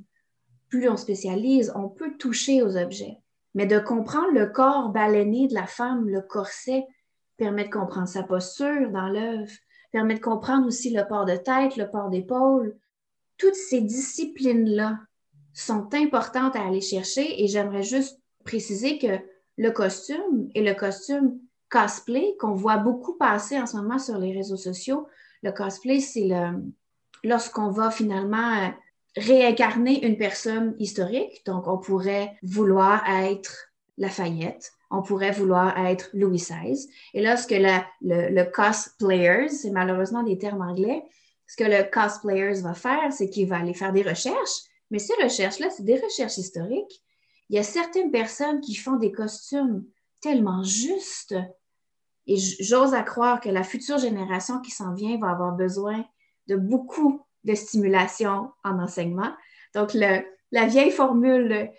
[0.70, 3.18] Plus on spécialise, on peut toucher aux objets.
[3.56, 6.86] Mais de comprendre le corps baleiné de la femme, le corset,
[7.36, 9.52] permet de comprendre sa posture dans l'œuvre,
[9.92, 12.78] permet de comprendre aussi le port de tête, le port d'épaule.
[13.38, 14.98] Toutes ces disciplines-là
[15.54, 19.20] sont importantes à aller chercher et j'aimerais juste préciser que
[19.58, 21.38] le costume et le costume
[21.72, 25.08] cosplay qu'on voit beaucoup passer en ce moment sur les réseaux sociaux,
[25.42, 26.30] le cosplay, c'est
[27.24, 28.70] lorsqu'on va finalement euh,
[29.18, 31.44] réincarner une personne historique.
[31.46, 36.88] Donc, on pourrait vouloir être Lafayette, on pourrait vouloir être Louis XVI.
[37.14, 41.04] Et lorsque le, le cosplayers, c'est malheureusement des termes anglais,
[41.48, 44.62] ce que le cosplayers va faire, c'est qu'il va aller faire des recherches.
[44.90, 47.04] Mais ces recherches-là, c'est des recherches historiques.
[47.50, 49.86] Il y a certaines personnes qui font des costumes
[50.22, 51.36] tellement justes.
[52.32, 56.06] Et j'ose à croire que la future génération qui s'en vient va avoir besoin
[56.48, 59.34] de beaucoup de stimulation en enseignement.
[59.76, 61.70] Donc, la vieille formule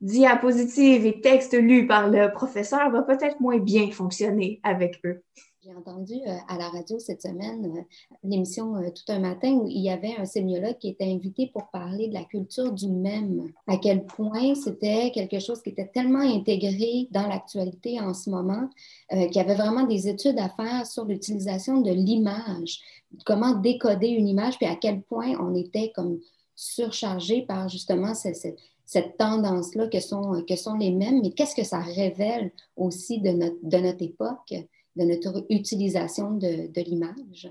[0.00, 5.22] diapositive et texte lu par le professeur va peut-être moins bien fonctionner avec eux.
[5.64, 7.82] J'ai entendu euh, à la radio cette semaine euh,
[8.24, 11.68] l'émission euh, Tout un matin où il y avait un sémiologue qui était invité pour
[11.68, 13.52] parler de la culture du même.
[13.68, 18.68] À quel point c'était quelque chose qui était tellement intégré dans l'actualité en ce moment
[19.10, 22.80] qu'il y avait vraiment des études à faire sur l'utilisation de l'image,
[23.24, 26.18] comment décoder une image, puis à quel point on était comme
[26.56, 33.20] surchargé par justement cette, tendance-là que sont, les mêmes, mais qu'est-ce que ça révèle aussi
[33.20, 34.54] de notre époque?
[34.96, 37.50] De notre utilisation de, l'image.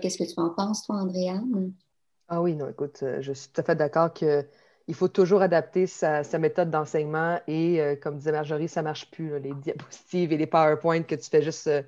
[0.00, 1.72] Qu'est-ce que tu en penses, toi, Andréane?
[2.28, 5.86] Ah oui, non, écoute, euh, je suis tout à fait d'accord qu'il faut toujours adapter
[5.86, 9.38] sa, méthode d'enseignement et, euh, comme disait Marjorie, ça ne marche plus.
[9.40, 11.82] les diapositives et les PowerPoint que tu fais juste euh,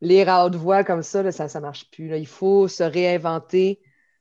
[0.00, 2.16] lire à haute voix comme ça, ça ne marche plus.
[2.18, 3.80] Il faut se réinventer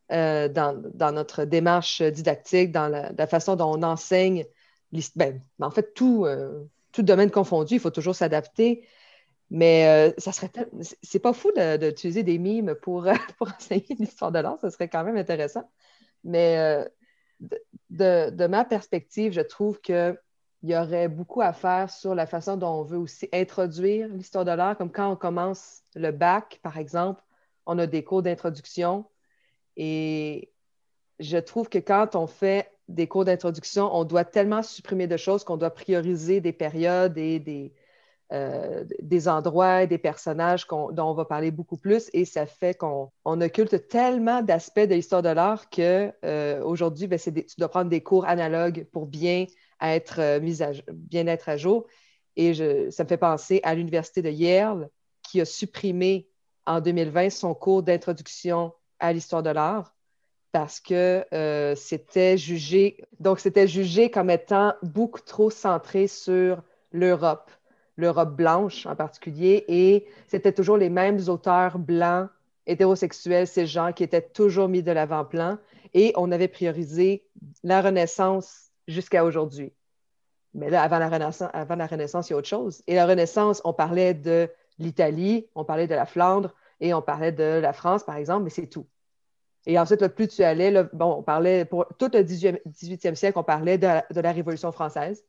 [0.10, 4.46] dans, notre démarche didactique, dans la, façon dont on enseigne.
[5.16, 6.28] Ben, en fait, tout,
[6.92, 8.86] tout domaine confondu, il faut toujours s'adapter.
[9.52, 10.50] Mais euh, ça serait
[11.02, 13.06] c'est pas fou d'utiliser des mimes pour,
[13.38, 15.70] pour enseigner l'histoire de l'art, ça serait quand même intéressant.
[16.24, 16.86] Mais euh,
[17.90, 20.18] de, ma perspective, je trouve qu'il
[20.64, 24.52] y aurait beaucoup à faire sur la façon dont on veut aussi introduire l'histoire de
[24.52, 27.22] l'art, comme quand on commence le bac, par exemple,
[27.66, 29.06] on a des cours d'introduction
[29.76, 30.52] et
[31.20, 35.44] je trouve que quand on fait des cours d'introduction, on doit tellement supprimer de choses
[35.44, 37.74] qu'on doit prioriser des périodes et des,
[38.34, 43.10] euh, des endroits, des personnages dont on va parler beaucoup plus et ça fait qu'on
[43.26, 48.00] occulte tellement d'aspects de l'histoire de l'art que euh, aujourd'hui, ben, tu dois prendre des
[48.00, 49.48] cours analogues pour bien
[49.82, 51.88] être, euh, mis à, bien à jour.
[52.38, 52.54] Et
[52.90, 54.90] ça me fait penser à l'Université de Yale
[55.24, 56.30] qui a supprimé
[56.66, 59.94] en 2020 son cours d'introduction à l'histoire de l'art
[60.54, 61.26] parce que
[61.76, 66.64] c'était jugé, donc c'était jugé comme étant beaucoup trop centré sur
[66.94, 67.52] l'Europe
[67.98, 72.30] l'Europe blanche en particulier, et c'était toujours les mêmes auteurs blancs,
[72.66, 75.58] hétérosexuels, ces gens qui étaient toujours mis de l'avant-plan,
[75.94, 77.26] et on avait priorisé
[77.64, 79.74] la Renaissance jusqu'à aujourd'hui.
[80.54, 82.84] Mais là, avant la, Renaissance, avant la Renaissance, il y a autre chose.
[82.88, 84.50] Et la Renaissance, on parlait de
[84.80, 88.50] l'Italie, on parlait de la Flandre, et on parlait de la France, par exemple, mais
[88.50, 88.88] c'est tout.
[89.66, 93.78] Et ensuite, plus tu allais, bon, on parlait, pour tout le 18e, siècle, on parlait
[93.78, 95.24] de la Révolution française.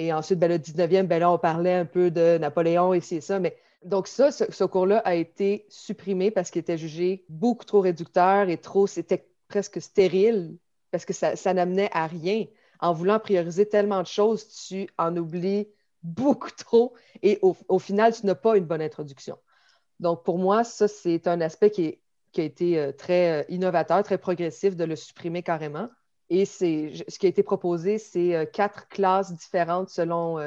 [0.00, 3.20] Et ensuite, ben, le 19e, ben, là, on parlait un peu de Napoléon et c'est
[3.20, 7.82] ça, mais Donc ça, ce, cours-là a été supprimé parce qu'il était jugé beaucoup trop
[7.82, 10.56] réducteur et trop, c'était presque stérile
[10.90, 12.46] parce que ça, ça n'amenait à rien.
[12.80, 15.68] En voulant prioriser tellement de choses, tu en oublies
[16.02, 19.36] beaucoup trop et au, final, tu n'as pas une bonne introduction.
[19.98, 21.98] Donc, pour moi, ça, c'est un aspect qui,
[22.38, 25.90] a été euh, très euh, innovateur, très progressif de le supprimer carrément.
[26.30, 30.38] Et ce qui a été proposé, c'est euh, quatre classes différentes selon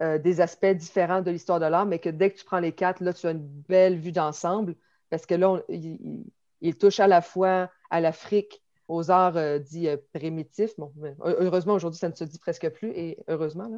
[0.00, 3.02] des aspects différents de l'histoire de l'art, mais que dès que tu prends les quatre,
[3.02, 4.74] là, tu as une belle vue d'ensemble
[5.10, 9.96] parce que là, il touche à la fois à l'Afrique, aux arts euh, dits euh,
[10.12, 10.74] primitifs.
[10.76, 10.92] Bon,
[11.24, 13.70] heureusement, aujourd'hui, ça ne se dit presque plus, et heureusement.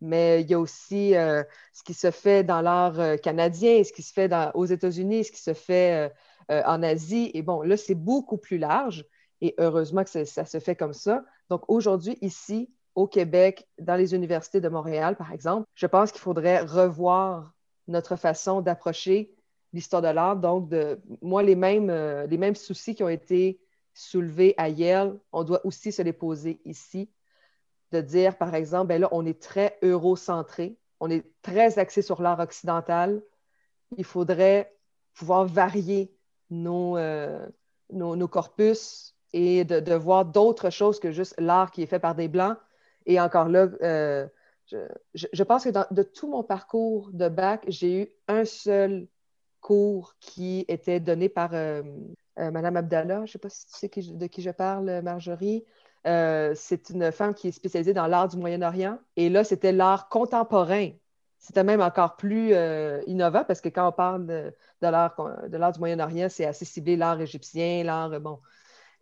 [0.00, 4.02] Mais il y a aussi euh, ce qui se fait dans l'art canadien, ce qui
[4.02, 6.12] se fait aux États-Unis, ce qui se fait
[6.48, 7.30] en Asie.
[7.34, 9.04] Et bon, là, c'est beaucoup plus large,
[9.40, 11.24] et heureusement que ça se fait comme ça.
[11.50, 16.20] Donc, aujourd'hui, ici, au Québec, dans les universités de Montréal, par exemple, je pense qu'il
[16.20, 17.54] faudrait revoir
[17.88, 19.34] notre façon d'approcher
[19.72, 20.36] l'histoire de l'art.
[20.36, 20.72] Donc,
[21.20, 23.60] moi, les mêmes, les mêmes soucis qui ont été
[23.92, 27.10] soulevés à Yale, on doit aussi se les poser ici.
[27.92, 32.20] De dire, par exemple, ben là, on est très eurocentré, on est très axé sur
[32.20, 33.22] l'art occidental.
[33.96, 34.74] Il faudrait
[35.14, 36.12] pouvoir varier
[36.50, 37.46] nos, euh,
[37.90, 42.28] nos, corpus et de, voir d'autres choses que juste l'art qui est fait par des
[42.28, 42.56] Blancs.
[43.06, 44.26] Et encore là, euh,
[45.14, 49.06] je, pense que dans, de tout mon parcours de bac, j'ai eu un seul
[49.60, 51.82] cours qui était donné par euh,
[52.38, 55.64] euh, Madame Abdallah, je ne sais pas si tu sais de qui je parle, Marjorie.
[56.06, 58.98] Euh, c'est une femme qui est spécialisée dans l'art du Moyen-Orient.
[59.16, 60.90] Et là, c'était l'art contemporain.
[61.38, 62.54] C'était même encore plus
[63.06, 67.20] innovant parce que quand on parle de, de l'art du Moyen-Orient, c'est assez ciblé l'art
[67.20, 68.20] égyptien, l'art.
[68.20, 68.38] Bon.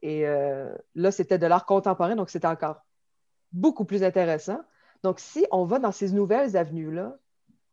[0.06, 0.26] Et
[0.94, 2.84] là, c'était de l'art contemporain, donc c'était encore
[3.52, 4.60] beaucoup plus intéressant.
[5.02, 7.16] Donc, si on va dans ces nouvelles avenues-là,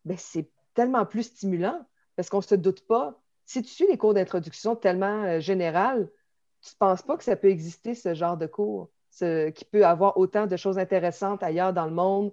[0.06, 3.98] ben, c'est tellement plus stimulant parce qu'on ne se doute pas si tu suis les
[3.98, 6.10] cours d'introduction tellement euh, générales,
[6.62, 8.90] tu ne penses pas que ça peut exister, ce genre de cours,
[9.20, 12.32] qui peut avoir autant de choses intéressantes ailleurs dans le monde,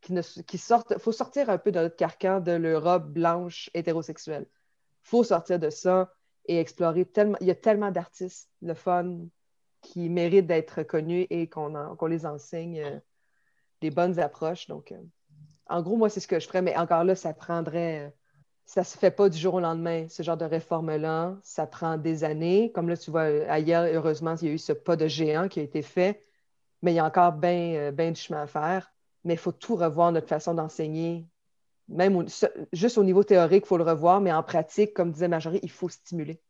[0.00, 0.92] qui, sortent.
[0.92, 4.46] Il faut sortir un peu de notre carcan de l'Europe blanche hétérosexuelle.
[4.48, 6.12] Il faut sortir de ça
[6.46, 7.36] et explorer tellement.
[7.40, 9.18] Il y a tellement d'artistes, le fun,
[9.80, 12.98] qui méritent d'être connus et qu'on les enseigne euh,
[13.80, 14.66] des bonnes approches.
[14.66, 15.00] Donc, euh,
[15.68, 18.12] en gros, moi, c'est ce que je ferais, mais encore là, ça prendrait
[18.66, 21.36] ça ne se fait pas du jour au lendemain, ce genre de réforme-là.
[21.42, 22.72] Ça prend des années.
[22.72, 25.60] Comme là, tu vois, ailleurs, heureusement, il y a eu ce pas de géant qui
[25.60, 26.24] a été fait,
[26.82, 28.92] mais il y a encore bien euh, du chemin à faire.
[29.24, 31.26] Mais il faut tout revoir, notre façon d'enseigner.
[31.88, 32.26] Même
[32.72, 35.70] juste au niveau théorique, il faut le revoir, mais en pratique, comme disait Marjorie, il
[35.70, 36.40] faut stimuler.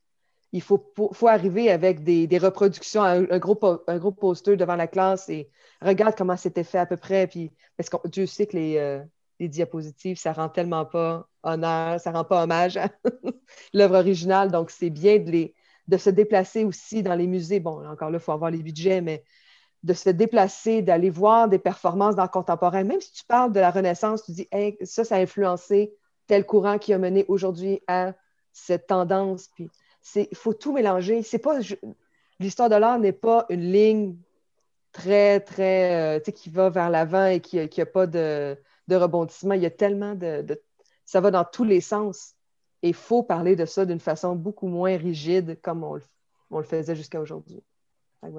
[0.53, 0.85] Il faut,
[1.27, 5.51] arriver avec des, reproductions, un, gros, un gros poster devant la classe et
[5.83, 7.27] regarde comment c'était fait à peu près.
[7.27, 9.03] Puis, parce que Dieu sait que les, euh,
[9.41, 12.89] diapositives, ça rend tellement pas honneur, ça rend pas hommage à
[13.75, 14.53] l'œuvre originale.
[14.53, 15.51] Donc, c'est bien de,
[15.89, 17.59] de se déplacer aussi dans les musées.
[17.59, 19.25] Bon, encore là, il faut avoir les budgets, mais
[19.85, 22.85] de se déplacer, d'aller voir des performances d'art contemporain.
[22.85, 24.49] Même si tu parles de la Renaissance, tu dis,
[24.83, 25.95] ça, ça a influencé
[26.27, 28.15] tel courant qui a mené aujourd'hui à
[28.53, 29.51] cette tendance.
[30.15, 31.23] Il faut tout mélanger.
[31.23, 31.59] C'est pas,
[32.41, 34.17] l'histoire de l'art n'est pas une ligne
[34.93, 38.57] très, très, euh, tu sais, qui va vers l'avant et qui n'a pas de,
[38.89, 39.53] de rebondissement.
[39.53, 40.47] Il y a tellement de,
[41.05, 42.35] Ça va dans tous les sens.
[42.83, 45.95] Et il faut parler de ça d'une façon beaucoup moins rigide comme on
[46.59, 47.63] le, faisait jusqu'à aujourd'hui.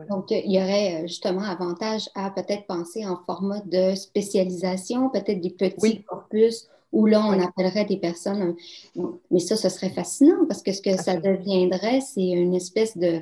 [0.10, 5.41] Donc, il y aurait euh, justement avantage à peut-être penser en format de spécialisation, peut-être
[5.41, 8.56] des petits corpus où là, on appellerait des personnes.
[9.30, 13.19] Mais ça, ce serait fascinant parce que ce que ça deviendrait, c'est une espèce de,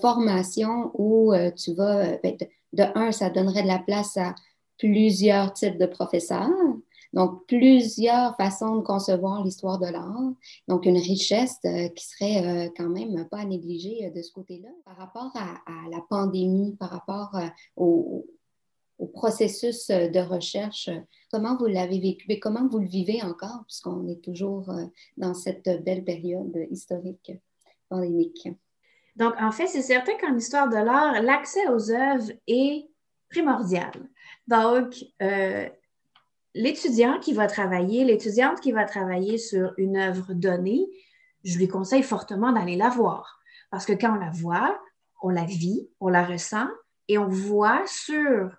[0.00, 2.36] formation où euh, tu vas, euh, ben,
[2.74, 4.34] de, un, ça donnerait de la place à
[4.78, 6.50] plusieurs types de professeurs,
[7.14, 10.32] donc plusieurs façons de concevoir l'histoire de l'art,
[10.66, 14.32] donc une richesse euh, qui serait euh, quand même pas à négliger euh, de ce
[14.32, 14.70] côté-là.
[14.84, 17.38] Par rapport à, la pandémie, par rapport
[17.76, 18.26] au,
[19.12, 20.88] processus de recherche,
[21.30, 24.72] comment vous l'avez vécu et comment vous le vivez encore, puisqu'on est toujours
[25.16, 27.32] dans cette belle période historique
[27.90, 28.48] pandémique?
[29.14, 32.88] Donc, en fait, c'est certain qu'en histoire de l'art, l'accès aux œuvres est
[33.28, 33.92] primordial.
[34.48, 34.94] Donc,
[36.54, 40.86] l'étudiant qui va travailler, l'étudiante qui va travailler sur une œuvre donnée,
[41.44, 43.40] je lui conseille fortement d'aller la voir.
[43.70, 44.80] Parce que quand on la voit,
[45.22, 46.68] on la vit, on la ressent
[47.08, 48.50] et on voit sur,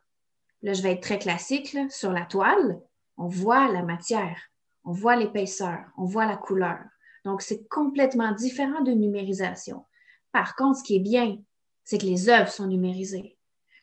[0.61, 2.79] là je vais être très classique, sur la toile,
[3.17, 4.37] on voit la matière,
[4.83, 6.79] on voit l'épaisseur, on voit la couleur.
[7.23, 9.85] Donc c'est complètement différent de numérisation.
[10.31, 11.37] Par contre, ce qui est bien,
[11.85, 13.37] c'est que les œuvres sont numérisées.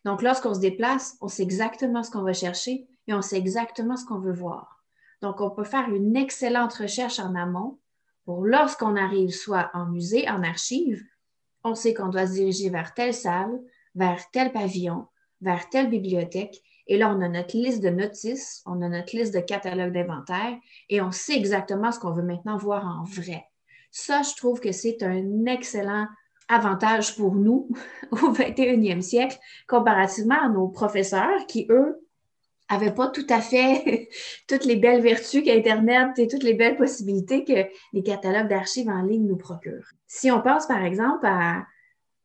[0.05, 3.97] Donc, lorsqu'on se déplace, on sait exactement ce qu'on va chercher et on sait exactement
[3.97, 4.83] ce qu'on veut voir.
[5.21, 7.79] Donc, on peut faire une excellente recherche en amont
[8.25, 11.03] pour lorsqu'on arrive soit en musée, en archive,
[11.65, 13.61] on sait qu'on doit se diriger vers telle salle,
[13.95, 15.07] vers tel pavillon,
[15.41, 16.61] vers telle bibliothèque.
[16.89, 20.57] Et là, on a notre liste de notices, on a notre liste de catalogue d'inventaire
[20.89, 23.45] et on sait exactement ce qu'on veut maintenant voir en vrai.
[23.93, 26.07] Ça, je trouve que c'est un excellent
[26.49, 27.69] avantage pour nous
[28.11, 29.39] au 21e siècle
[29.69, 32.05] comparativement à nos professeurs qui, eux,
[32.73, 34.09] n'avaient pas tout à fait
[34.49, 39.03] toutes les belles vertus qu'Internet et toutes les belles possibilités que les catalogues d'archives en
[39.03, 39.91] ligne nous procurent.
[40.07, 41.67] Si on pense par exemple à,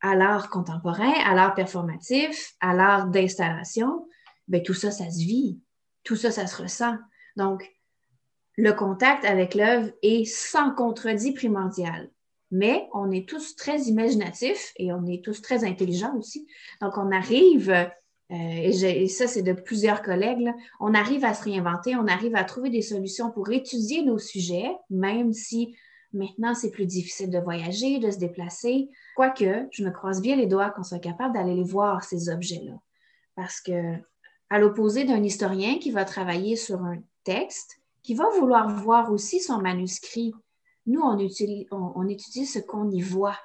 [0.02, 4.08] à l'art contemporain, à l'art performatif, à l'art d'installation,
[4.48, 5.60] bien, tout ça, ça se vit.
[6.04, 6.96] Tout ça, ça se ressent.
[7.36, 7.70] Donc,
[8.56, 12.10] le contact avec l'œuvre est sans contredit primordial.
[12.50, 16.48] Mais on est tous très imaginatifs et on est tous très intelligents aussi.
[16.82, 17.90] Donc, on arrive,
[18.32, 22.44] euh, et, ça, c'est de plusieurs collègues, on arrive à se réinventer, on arrive à
[22.44, 25.76] trouver des solutions pour étudier nos sujets, même si
[26.14, 28.90] maintenant c'est plus difficile de voyager, de se déplacer.
[29.16, 32.74] Quoique, je me croise bien les doigts qu'on soit capable d'aller les voir, ces objets-là.
[33.36, 33.94] Parce que,
[34.50, 39.42] à l'opposé d'un historien qui va travailler sur un texte, qui va vouloir voir aussi
[39.42, 40.34] son manuscrit.
[40.86, 41.18] Nous, on,
[42.08, 43.38] étudie ce qu'on y voit.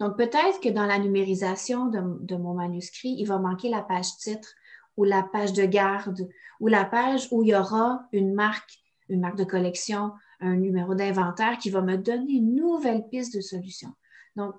[0.00, 4.48] Donc, peut-être que dans la numérisation de, mon manuscrit, il va manquer la page titre
[4.96, 6.26] ou la page de garde
[6.58, 8.78] ou la page où il y aura une marque,
[9.10, 13.42] une marque de collection, un numéro d'inventaire qui va me donner une nouvelle piste de
[13.42, 13.90] solution.
[14.36, 14.54] Donc,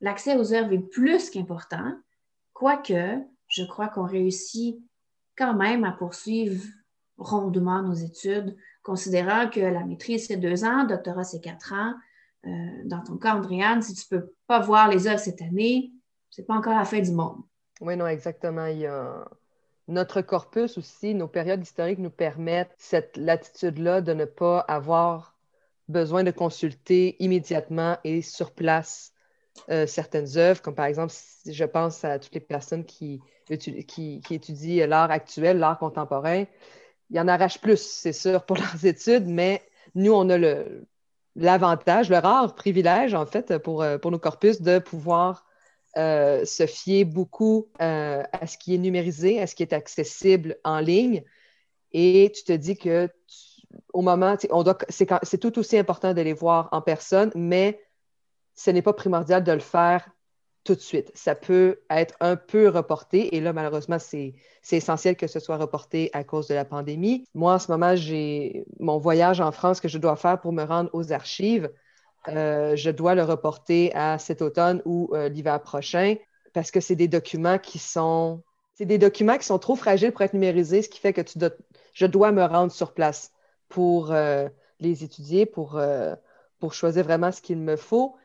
[0.00, 1.92] l'accès aux œuvres est plus qu'important,
[2.52, 4.80] quoique je crois qu'on réussit
[5.38, 6.64] quand même à poursuivre
[7.18, 11.94] rondement nos études, considérant que la maîtrise, c'est deux ans, le doctorat, c'est quatre ans.
[12.46, 12.50] Euh,
[12.84, 15.92] dans ton cas, Andréane, si tu ne peux pas voir les œuvres cette année,
[16.30, 17.42] ce n'est pas encore la fin du monde.
[17.80, 18.66] Oui, non, exactement.
[18.66, 19.24] Il y a...
[19.88, 25.36] Notre corpus aussi, nos périodes historiques nous permettent cette latitude-là de ne pas avoir
[25.88, 29.12] besoin de consulter immédiatement et sur place
[29.70, 31.14] euh, certaines œuvres, comme par exemple,
[31.46, 36.46] je pense à toutes les personnes qui, qui étudient l'art actuel, l'art contemporain
[37.10, 39.62] il y en arrache plus, c'est sûr, pour leurs études, mais
[39.94, 40.86] nous, on a le,
[41.36, 45.44] l'avantage, le rare privilège, en fait, pour, euh, nos corpus de pouvoir
[45.96, 50.56] euh, se fier beaucoup euh, à ce qui est numérisé, à ce qui est accessible
[50.64, 51.22] en ligne.
[51.92, 53.08] Et tu te dis que
[53.92, 54.36] au moment,
[54.88, 57.80] c'est tout aussi important de les voir en personne, mais
[58.54, 60.08] ce n'est pas primordial de le faire
[60.66, 61.10] tout de suite.
[61.14, 64.34] Ça peut être un peu reporté et là, malheureusement, c'est
[64.70, 67.24] essentiel que ce soit reporté à cause de la pandémie.
[67.34, 70.64] Moi, en ce moment, j'ai mon voyage en France que je dois faire pour me
[70.64, 71.70] rendre aux archives.
[72.28, 76.16] Euh, je dois le reporter à cet automne ou euh, l'hiver prochain
[76.52, 78.42] parce que c'est des documents qui sont
[78.78, 81.38] des documents qui sont trop fragiles pour être numérisés, ce qui fait que tu
[81.94, 83.32] je dois me rendre sur place
[83.70, 84.48] pour euh,
[84.80, 85.80] les étudier, pour
[86.72, 88.16] choisir vraiment ce qu'il me faut.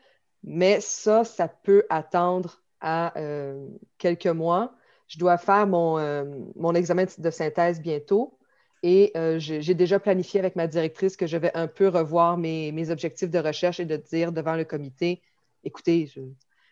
[0.44, 3.68] Mais ça, ça peut attendre à euh,
[3.98, 4.74] quelques mois.
[5.08, 6.24] Je dois faire mon, euh,
[6.56, 8.38] mon, examen de synthèse bientôt
[8.82, 12.72] et euh, j'ai déjà planifié avec ma directrice que je vais un peu revoir mes,
[12.72, 15.22] mes objectifs de recherche et de dire devant le comité,
[15.62, 16.20] écoutez, je,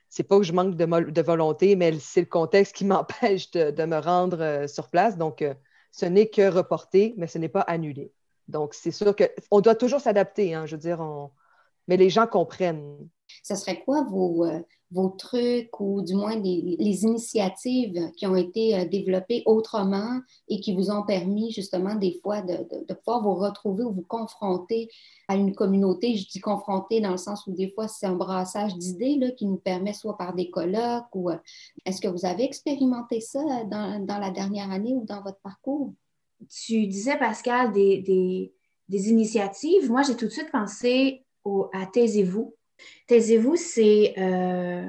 [0.09, 3.71] c'est pas que je manque de, de volonté, mais c'est le contexte qui m'empêche de,
[3.71, 5.16] de, me rendre sur place.
[5.16, 5.45] Donc,
[5.93, 8.12] ce n'est que reporté, mais ce n'est pas annulé.
[8.49, 10.55] Donc, c'est sûr qu'on doit toujours s'adapter.
[10.55, 11.01] Hein, je veux dire,
[11.87, 13.09] mais les gens comprennent.
[13.43, 14.61] Ce serait quoi vos, euh,
[14.91, 20.74] vos trucs ou du moins les, initiatives qui ont été euh, développées autrement et qui
[20.74, 24.89] vous ont permis justement des fois de, de, pouvoir vous retrouver ou vous confronter
[25.28, 26.16] à une communauté?
[26.16, 29.59] Je dis confronter dans le sens où des fois c'est un brassage d'idées qui nous
[29.59, 31.37] permet soit par des colloques ou euh,
[31.85, 35.93] est-ce que vous avez expérimenté ça dans, dans, la dernière année ou dans votre parcours?
[36.49, 38.53] Tu disais, Pascal, des,
[38.91, 39.91] des initiatives.
[39.91, 41.24] Moi, j'ai tout de suite pensé
[41.72, 42.55] à Taisez-vous.
[43.07, 44.87] Taisez-vous, c'est, euh,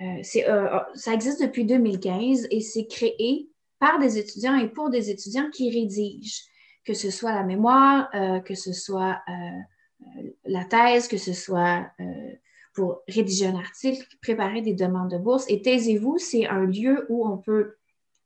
[0.00, 3.48] euh, euh, ça existe depuis 2015 et c'est créé
[3.78, 6.44] par des étudiants et pour des étudiants qui rédigent,
[6.84, 8.10] que ce soit la mémoire,
[8.44, 9.20] que ce soit
[10.44, 11.86] la thèse, que ce soit
[12.74, 15.44] pour rédiger un article, préparer des demandes de bourse.
[15.48, 17.76] Et Taisez-vous, c'est un lieu où on peut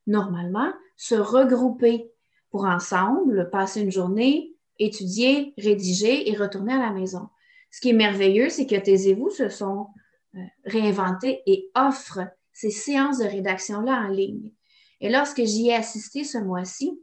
[0.06, 2.10] normalement se regrouper
[2.50, 7.28] pour ensemble passer une journée, étudier, rédiger et retourner à la maison.
[7.72, 9.88] Ce qui est merveilleux, c'est que Taisez-vous se sont
[10.36, 14.52] euh, réinventés et offrent ces séances de rédaction-là en ligne.
[15.00, 17.02] Et lorsque j'y ai assisté ce mois-ci,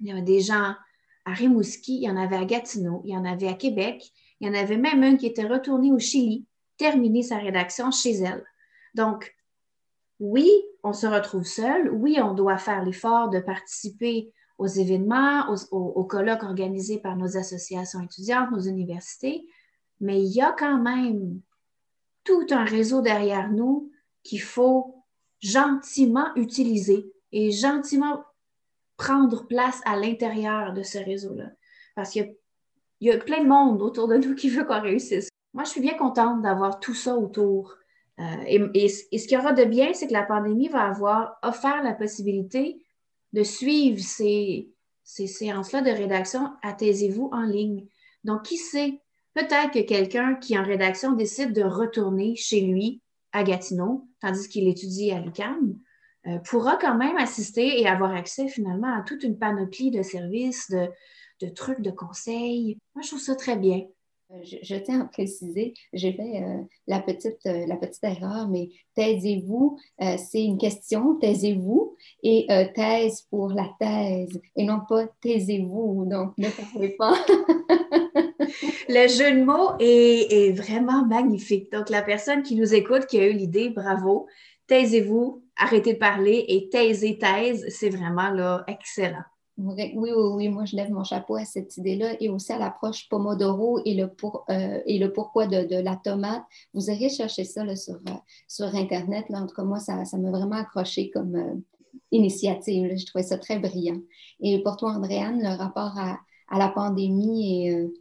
[0.00, 0.74] il y avait des gens
[1.24, 4.02] à Rimouski, il y en avait à Gatineau, il y en avait à Québec,
[4.40, 6.44] il y en avait même une qui était retournée au Chili,
[6.76, 8.44] terminer sa rédaction chez elle.
[8.94, 9.36] Donc,
[10.18, 10.50] oui,
[10.82, 16.42] on se retrouve seul, oui, on doit faire l'effort de participer aux événements, aux colloques
[16.42, 19.46] organisés par nos associations étudiantes, nos universités,
[20.00, 21.40] mais il y a quand même
[22.24, 23.90] tout un réseau derrière nous
[24.22, 25.04] qu'il faut
[25.40, 28.24] gentiment utiliser et gentiment
[28.96, 31.50] prendre place à l'intérieur de ce réseau-là.
[31.94, 32.36] Parce qu'il
[33.00, 35.28] y, a plein de monde autour de nous qui veut qu'on réussisse.
[35.54, 37.76] Moi, je suis bien contente d'avoir tout ça autour.
[38.18, 41.82] Euh, et, ce qu'il y aura de bien, c'est que la pandémie va avoir offert
[41.82, 42.84] la possibilité
[43.32, 44.70] de suivre ces,
[45.02, 47.86] ces séances-là de rédaction à Taisez-vous en ligne.
[48.24, 49.00] Donc, qui sait,
[49.34, 53.00] peut-être que quelqu'un qui en rédaction décide de retourner chez lui
[53.32, 55.76] à Gatineau, tandis qu'il étudie à l'UQAM,
[56.26, 60.70] euh, pourra quand même assister et avoir accès finalement à toute une panoplie de services,
[60.70, 62.76] de, trucs, de conseils.
[62.94, 63.86] Moi, je trouve ça très bien.
[64.32, 69.78] Euh, je, tiens à préciser, j'ai fait euh, la, petite, la petite erreur, mais taisez-vous,
[69.98, 76.48] c'est une question, taisez-vous, et thèse pour la thèse, et non pas taisez-vous, donc ne
[76.48, 77.14] parlez pas.
[78.92, 81.70] Le jeu de mots est, vraiment magnifique.
[81.70, 84.26] Donc, la personne qui nous écoute, qui a eu l'idée, bravo.
[84.66, 89.22] Taisez-vous, arrêtez de parler et taisez, thèse, c'est vraiment là, excellent.
[89.58, 93.08] Oui, oui, oui, moi je lève mon chapeau à cette idée-là et aussi à l'approche
[93.08, 96.42] Pomodoro et le, pour, euh, et le pourquoi de, la tomate.
[96.74, 98.14] Vous irez chercher ça sur, euh,
[98.48, 99.28] sur Internet.
[99.28, 99.42] Là.
[99.42, 101.54] En tout cas, moi, ça m'a vraiment accroché comme euh,
[102.10, 102.96] initiative.
[102.96, 104.00] Je trouvais ça très brillant.
[104.40, 106.18] Et pour toi, Andréane, le rapport à,
[106.48, 107.92] à la pandémie et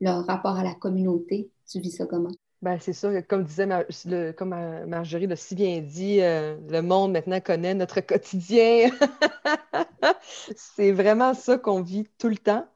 [0.00, 2.30] le rapport à la communauté, tu vis ça comment?
[2.60, 3.68] Ben, c'est sûr comme disait
[4.36, 4.54] comme
[4.86, 8.90] Marjorie l'a si bien dit, euh, le monde maintenant connaît notre quotidien.
[10.56, 12.66] c'est vraiment ça qu'on vit tout le temps.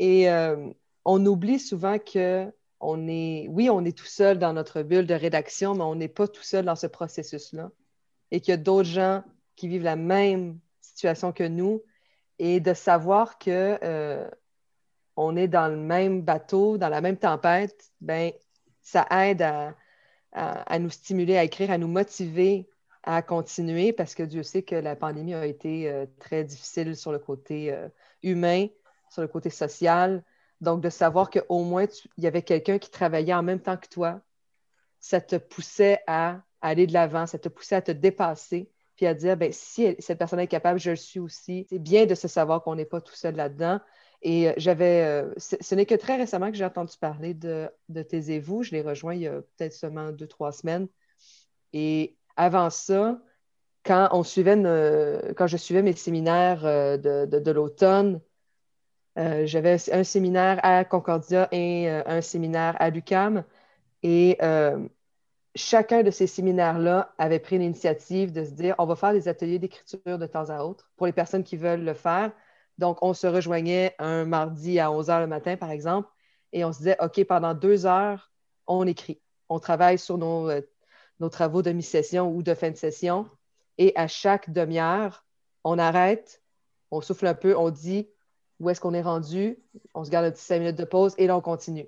[0.00, 0.70] Et euh,
[1.04, 5.14] on oublie souvent que on est, oui, on est tout seul dans notre bulle de
[5.14, 7.70] rédaction, mais on n'est pas tout seul dans ce processus-là.
[8.30, 9.22] Et qu'il y a d'autres gens
[9.56, 11.82] qui vivent la même situation que nous.
[12.40, 14.28] Et de savoir que euh,
[15.20, 18.30] on est dans le même bateau, dans la même tempête, ben
[18.82, 22.68] ça aide à, nous stimuler à écrire, à nous motiver
[23.02, 27.10] à continuer parce que Dieu sait que la pandémie a été euh, très difficile sur
[27.10, 27.88] le côté euh,
[28.22, 28.68] humain,
[29.10, 30.22] sur le côté social.
[30.60, 33.88] Donc, de savoir qu'au moins, il y avait quelqu'un qui travaillait en même temps que
[33.88, 34.20] toi,
[35.00, 39.14] ça te poussait à, aller de l'avant, ça te poussait à te dépasser, puis à
[39.14, 41.66] dire, ben, si cette personne est capable, je le suis aussi.
[41.70, 43.80] C'est bien de se savoir qu'on n'est pas tout seul là-dedans.
[44.22, 48.02] Et euh, j'avais, euh, ce n'est que très récemment que j'ai entendu parler de, de
[48.02, 48.62] Taisez-vous.
[48.62, 50.88] Je l'ai rejoint il y a peut-être seulement deux, trois semaines.
[51.72, 53.20] Et avant ça,
[53.84, 54.56] quand, on suivait
[55.36, 58.20] quand je suivais mes séminaires euh, de, de, l'automne,
[59.16, 63.42] j'avais un séminaire à Concordia et un séminaire à l'UCAM.
[64.04, 64.38] Et
[65.56, 69.58] chacun de ces séminaires-là avait pris l'initiative de se dire on va faire des ateliers
[69.58, 72.30] d'écriture de temps à autre pour les personnes qui veulent le faire
[72.78, 76.08] donc, on se rejoignait un mardi à 11 h le matin, par exemple,
[76.52, 78.32] et on se disait, OK, pendant deux heures,
[78.66, 79.20] on écrit.
[79.48, 80.62] On travaille sur nos, euh,
[81.20, 83.28] nos travaux de mi-session ou de fin de session.
[83.78, 85.24] Et à chaque demi-heure,
[85.64, 86.42] on arrête,
[86.90, 88.08] on souffle un peu, on dit
[88.60, 89.58] où est-ce qu'on est rendu,
[89.94, 91.86] on se garde un petit cinq minutes de pause et là, on continue.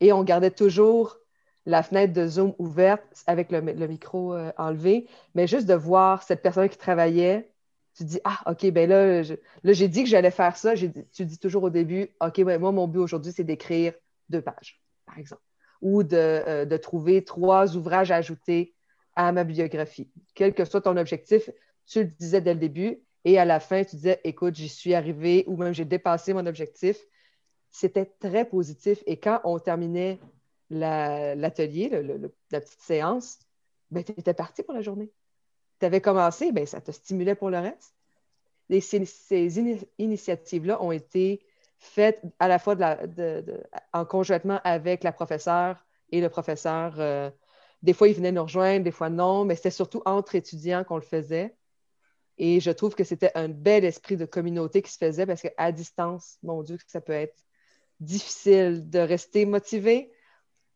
[0.00, 1.18] Et on gardait toujours
[1.66, 6.42] la fenêtre de Zoom ouverte avec le, micro euh, enlevé, mais juste de voir cette
[6.42, 7.52] personne qui travaillait
[7.96, 10.74] tu dis, ah, OK, ben là, là j'ai dit que j'allais faire ça.
[10.74, 13.92] tu dis toujours au début, OK, ben moi, mon but aujourd'hui, c'est d'écrire
[14.28, 15.42] deux pages, par exemple,
[15.82, 18.74] ou de, euh, de, trouver trois ouvrages à ajouter
[19.16, 20.10] à ma biographie.
[20.34, 21.50] Quel que soit ton objectif,
[21.86, 24.94] tu le disais dès le début, et à la fin, tu disais, écoute, j'y suis
[24.94, 26.98] arrivé, ou même j'ai dépassé mon objectif.
[27.70, 29.02] C'était très positif.
[29.06, 30.18] Et quand on terminait
[30.70, 31.90] l'atelier,
[32.50, 33.38] la petite séance,
[33.90, 35.10] ben, tu étais parti pour la journée
[35.80, 37.94] tu avais commencé, ben, ça te stimulait pour le reste.
[38.80, 41.40] Ces, initiatives-là ont été
[41.78, 42.76] faites à la fois
[43.92, 46.94] en conjointement avec la professeure et le professeur.
[46.98, 47.30] Euh,
[47.82, 50.96] des fois, ils venaient nous rejoindre, des fois non, mais c'était surtout entre étudiants qu'on
[50.96, 51.56] le faisait.
[52.38, 55.72] Et je trouve que c'était un bel esprit de communauté qui se faisait parce qu'à
[55.72, 57.44] distance, mon Dieu, ça peut être
[57.98, 60.12] difficile de rester motivé.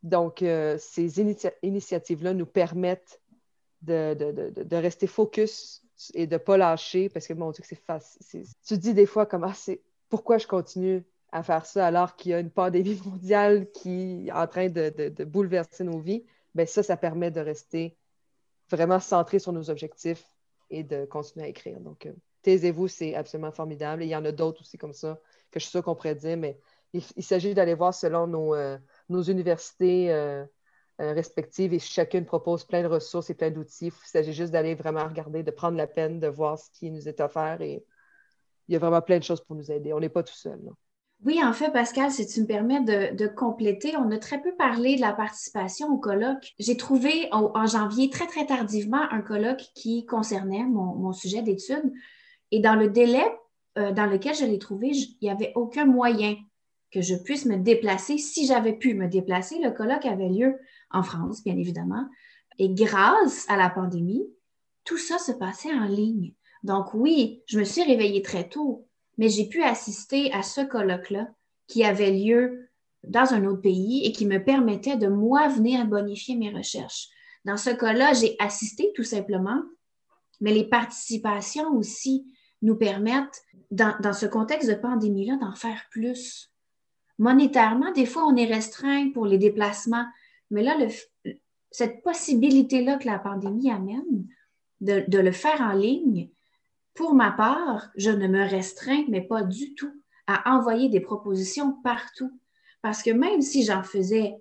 [0.02, 1.20] Donc, euh, ces
[1.62, 3.20] initiatives-là nous permettent
[3.85, 5.82] de, rester focus
[6.14, 8.47] et de ne pas lâcher parce que mon Dieu, c'est facile.
[8.66, 12.30] Tu te dis des fois comment c'est pourquoi je continue à faire ça alors qu'il
[12.30, 16.24] y a une pandémie mondiale qui est en train de, bouleverser nos vies.
[16.55, 17.97] Bien, ça, ça permet de rester
[18.70, 20.24] vraiment centré sur nos objectifs
[20.70, 21.80] et de continuer à écrire.
[21.80, 22.12] Donc, euh,
[22.43, 24.05] taisez-vous, c'est absolument formidable.
[24.05, 25.20] il y en a d'autres aussi comme ça
[25.51, 26.59] que je suis sûre qu'on pourrait dire, mais
[26.93, 28.78] il, s'agit d'aller voir selon nos, euh,
[29.09, 30.12] nos universités.
[30.12, 30.45] Euh,
[30.99, 33.86] respectives et chacune propose plein de ressources et plein d'outils.
[33.86, 37.09] Il s'agit juste d'aller vraiment regarder, de prendre la peine de voir ce qui nous
[37.09, 37.84] est offert et
[38.68, 39.92] il y a vraiment plein de choses pour nous aider.
[39.92, 40.61] On n'est pas tout seul.
[41.24, 44.97] Oui, en fait, Pascal, si tu me permets de, compléter, on a très peu parlé
[44.97, 46.53] de la participation au colloque.
[46.59, 51.92] J'ai trouvé en, janvier très, très tardivement un colloque qui concernait mon, sujet d'étude.
[52.51, 53.24] Et dans le délai
[53.78, 56.36] euh, dans lequel je l'ai trouvé, il n'y avait aucun moyen
[56.92, 58.18] que je puisse me déplacer.
[58.18, 60.59] Si j'avais pu me déplacer, le colloque avait lieu
[60.95, 62.09] en France, bien évidemment.
[62.59, 64.24] Et grâce à la pandémie,
[64.84, 66.32] tout ça se passait en ligne.
[66.62, 68.86] Donc oui, je me suis réveillée très tôt,
[69.18, 71.28] mais j'ai pu assister à ce colloque-là
[71.66, 72.68] qui avait lieu
[73.03, 77.09] dans un autre pays et qui me permettait de moi venir bonifier mes recherches.
[77.45, 79.62] Dans ce cas-là, j'ai assisté tout simplement,
[80.40, 82.26] mais les participations aussi
[82.62, 86.51] nous permettent, dans, ce contexte de pandémie-là, d'en faire plus.
[87.18, 90.07] Monétairement, des fois, on est restreint pour les déplacements,
[90.51, 90.76] mais là,
[91.70, 94.26] cette possibilité-là que la pandémie amène
[94.80, 96.28] de le faire en ligne,
[96.95, 99.92] pour ma part, je ne me restreins, mais pas du tout,
[100.26, 102.38] à envoyer des propositions partout.
[102.82, 104.36] Parce que même si j'en faisais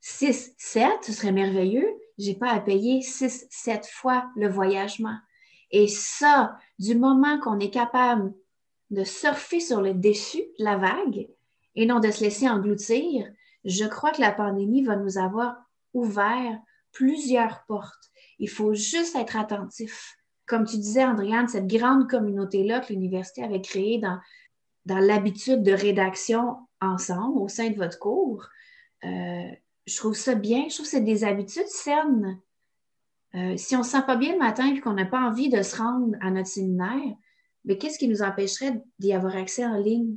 [0.00, 5.16] 6, 7, ce serait merveilleux, je n'ai pas à payer 6, 7 fois le voyagement.
[5.70, 8.34] Et ça, du moment qu'on est capable
[8.90, 11.28] de surfer sur le dessus de la vague
[11.74, 13.30] et non de se laisser engloutir,
[13.68, 15.56] je crois que la pandémie va nous avoir
[15.94, 16.58] ouvert
[16.92, 18.10] plusieurs portes.
[18.38, 23.60] Il faut juste être attentif comme tu disais, Andréane, cette grande communauté-là que l'université avait
[23.60, 24.18] créée dans,
[24.86, 28.48] dans l'habitude de rédaction ensemble au sein de votre cours,
[29.04, 29.50] euh,
[29.86, 30.64] je trouve ça bien.
[30.68, 32.40] Je trouve que c'est des habitudes saines.
[33.34, 35.50] Euh, si on ne se sent pas bien le matin et qu'on n'a pas envie
[35.50, 37.14] de se rendre à notre séminaire,
[37.64, 40.16] mais qu'est-ce qui nous empêcherait d'y avoir accès en ligne?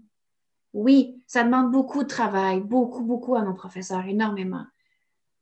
[0.74, 4.65] Oui, ça demande beaucoup de travail, beaucoup, beaucoup à nos professeurs, énormément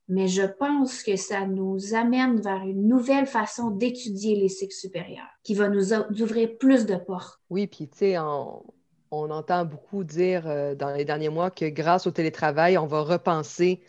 [0.10, 5.30] mais je pense que ça nous amène vers une nouvelle façon d'étudier les cycles supérieurs,
[5.44, 7.40] qui va nous ouvrir plus de portes.
[7.52, 8.64] Oui, puis tu sais, on,
[9.12, 13.82] entend beaucoup dire euh, dans les derniers mois que grâce au télétravail, on va repenser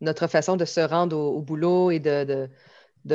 [0.00, 2.48] notre façon de se rendre au, boulot et de,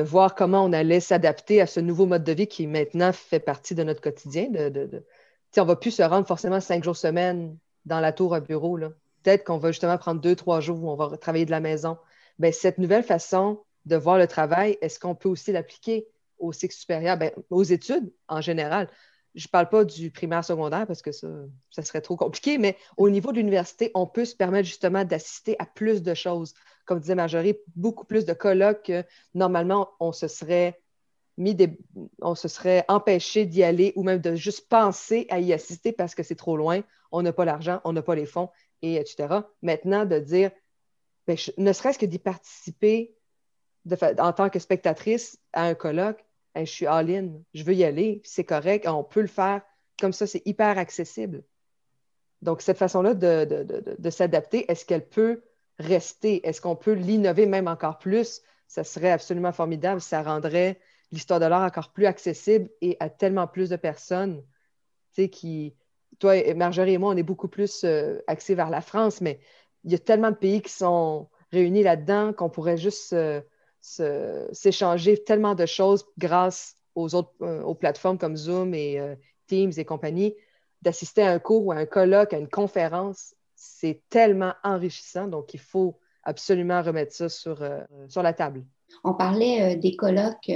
[0.01, 3.73] voir comment on allait s'adapter à ce nouveau mode de vie qui maintenant fait partie
[3.73, 4.49] de notre quotidien.
[4.49, 5.05] De,
[5.55, 8.77] on ne va plus se rendre forcément cinq jours semaine dans la tour à bureau.
[9.23, 11.97] Peut-être qu'on va justement prendre deux, trois jours où on va travailler de la maison.
[12.37, 16.07] Ben, cette nouvelle façon de voir le travail, est-ce qu'on peut aussi l'appliquer
[16.37, 18.89] au cycle supérieur, ben, aux études en général?
[19.35, 21.27] Je ne parle pas du primaire secondaire parce que ça,
[21.69, 25.55] ça serait trop compliqué, mais au niveau de l'université, on peut se permettre justement d'assister
[25.59, 26.53] à plus de choses.
[26.85, 29.03] Comme disait Marjorie, beaucoup plus de colloques que
[29.35, 30.79] normalement on se serait
[31.39, 31.79] mis des,
[32.21, 36.13] on se serait empêché d'y aller ou même de juste penser à y assister parce
[36.13, 38.49] que c'est trop loin, on n'a pas l'argent, on n'a pas les fonds,
[38.81, 39.41] et etc.
[39.61, 40.51] Maintenant, de dire
[41.27, 43.15] ben, ne serait-ce que d'y participer
[44.17, 46.23] en tant que spectatrice à un colloque,
[46.55, 49.61] je suis all-in, je veux y aller, c'est correct, on peut le faire
[49.99, 51.43] comme ça, c'est hyper accessible.
[52.41, 55.43] Donc, cette façon-là de, s'adapter, est-ce qu'elle peut
[55.77, 56.47] rester?
[56.47, 58.41] Est-ce qu'on peut l'innover même encore plus?
[58.67, 59.99] Ça serait absolument formidable.
[59.99, 60.79] Ça rendrait
[61.11, 64.43] l'histoire de l'art encore plus accessible et à tellement plus de personnes.
[65.33, 65.75] Qui,
[66.19, 69.39] toi, Marjorie et moi, on est beaucoup plus euh, axés vers la France, mais
[69.83, 73.15] il y a tellement de pays qui sont réunis là-dedans qu'on pourrait juste
[73.81, 79.15] s'échanger tellement de choses grâce aux autres euh, aux plateformes comme Zoom et euh,
[79.47, 80.35] Teams et compagnie,
[80.81, 83.35] d'assister à un cours ou à un colloque, à une conférence.
[83.55, 88.63] C'est tellement enrichissant, donc il faut absolument remettre ça euh, sur la table.
[89.03, 90.51] On parlait euh, des colloques.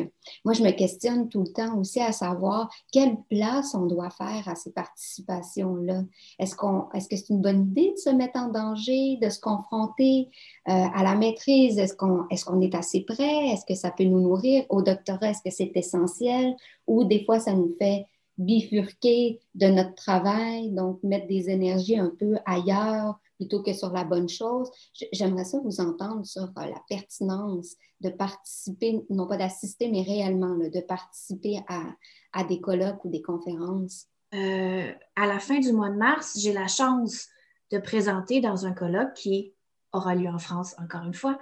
[0.45, 4.47] Moi, je me questionne tout le temps aussi à savoir quelle place on doit faire
[4.47, 6.03] à ces participations-là.
[6.39, 10.29] Est-ce, que c'est une bonne idée de se mettre en danger, de se confronter
[10.69, 11.77] euh, à la maîtrise?
[11.77, 13.47] Est-ce qu'on, est-ce est assez prêt?
[13.47, 14.65] Est-ce que ça peut nous nourrir?
[14.69, 16.55] Au doctorat, est-ce que c'est essentiel?
[16.87, 18.05] Ou des fois, ça nous fait
[18.37, 24.05] bifurquer de notre travail, donc mettre des énergies un peu ailleurs plutôt que sur la
[24.05, 24.71] bonne chose.
[25.11, 30.55] J'aimerais ça vous entendre sur euh, la pertinence de participer, non pas d'assister, mais réellement
[30.55, 34.07] de participer à, des colloques ou des conférences.
[34.33, 37.27] Euh, à la fin du mois de mars, j'ai la chance
[37.71, 39.53] de présenter dans un colloque qui
[39.91, 41.37] aura lieu en France, encore une fois.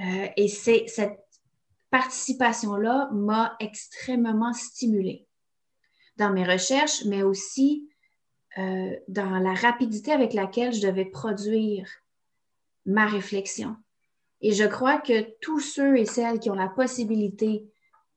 [0.00, 1.18] Euh, et c'est cette
[1.90, 5.26] participation-là m'a extrêmement stimulée
[6.16, 7.89] dans mes recherches, mais aussi
[8.58, 11.88] euh, dans la rapidité avec laquelle je devais produire
[12.84, 13.76] ma réflexion.
[14.40, 17.64] Et je crois que tous ceux et celles qui ont la possibilité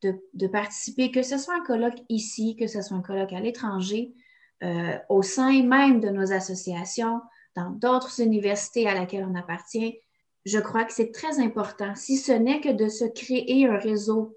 [0.02, 4.14] de, participer, que ce soit un colloque ici, que ce soit un colloque à l'étranger,
[4.64, 7.22] euh, au sein même de nos associations,
[7.56, 10.00] dans d'autres universités à laquelle on appartient,
[10.46, 14.36] je crois que c'est très important, si ce n'est que de se créer un réseau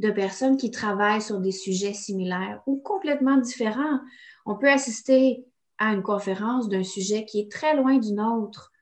[0.00, 4.00] de personnes qui travaillent sur des sujets similaires ou complètement différents.
[4.46, 5.44] On peut assister
[5.78, 8.72] à une conférence d'un sujet qui est très loin du nôtre,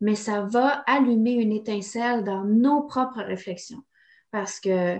[0.00, 3.82] mais ça va allumer une étincelle dans nos propres réflexions.
[4.30, 4.98] Parce que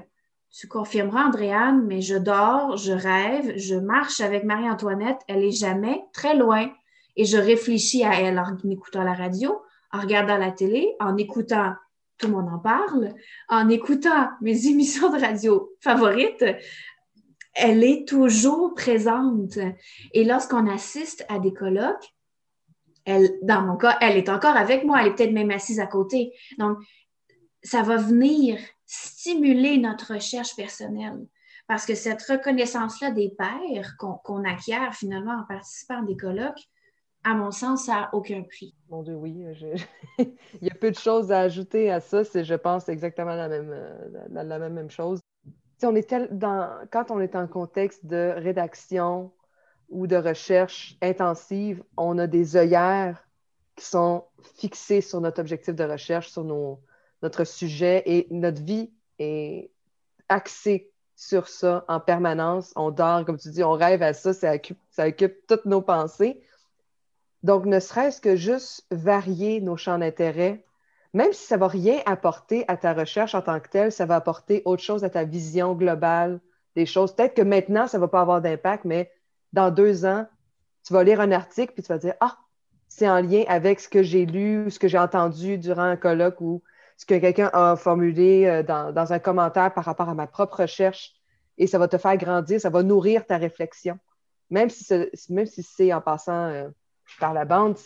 [0.50, 6.04] tu confirmeras, Andréane, mais je dors, je rêve, je marche avec Marie-Antoinette, elle est jamais
[6.12, 6.70] très loin.
[7.16, 11.74] Et je réfléchis à elle en écoutant la radio, en regardant la télé, en écoutant
[12.22, 13.14] tout le monde en parle,
[13.48, 16.44] en écoutant mes émissions de radio favorites,
[17.54, 19.58] elle est toujours présente.
[20.12, 22.14] Et lorsqu'on assiste à des colloques,
[23.04, 25.86] elle, dans mon cas, elle est encore avec moi, elle est peut-être même assise à
[25.86, 26.32] côté.
[26.56, 26.78] Donc,
[27.62, 31.26] ça va venir stimuler notre recherche personnelle.
[31.66, 36.68] Parce que cette reconnaissance-là des pairs qu'on acquiert finalement en participant à des colloques,
[37.24, 38.74] à mon sens, ça n'a aucun prix.
[38.88, 39.44] Mon Dieu, oui.
[40.18, 40.26] Il
[40.60, 42.24] y a peu de choses à ajouter à ça.
[42.24, 45.20] C'est, je pense, exactement la même, euh, la, même, chose.
[45.82, 49.32] on est dans, quand on est en contexte de rédaction
[49.88, 53.28] ou de recherche intensive, on a des œillères
[53.76, 54.24] qui sont
[54.56, 56.80] fixées sur notre objectif de recherche, sur nos,
[57.22, 59.70] notre sujet et notre vie est
[60.28, 62.72] axée sur ça en permanence.
[62.74, 65.82] On dort, comme tu dis, on rêve à ça, ça occupe, ça occupe toutes nos
[65.82, 66.42] pensées.
[67.42, 70.64] Donc, ne serait-ce que juste varier nos champs d'intérêt,
[71.14, 74.06] même si ça ne va rien apporter à ta recherche en tant que telle, ça
[74.06, 76.40] va apporter autre chose à ta vision globale
[76.76, 77.14] des choses.
[77.14, 79.10] Peut-être que maintenant, ça ne va pas avoir d'impact, mais
[79.52, 80.26] dans deux ans,
[80.84, 82.38] tu vas lire un article puis tu vas dire Ah,
[82.88, 86.40] c'est en lien avec ce que j'ai lu, ce que j'ai entendu durant un colloque
[86.40, 86.62] ou
[86.96, 91.14] ce que quelqu'un a formulé euh, dans, un commentaire par rapport à ma propre recherche.
[91.58, 93.98] Et ça va te faire grandir, ça va nourrir ta réflexion.
[94.50, 94.86] Même si,
[95.28, 96.68] même si c'est en passant euh,
[97.18, 97.76] par la bande,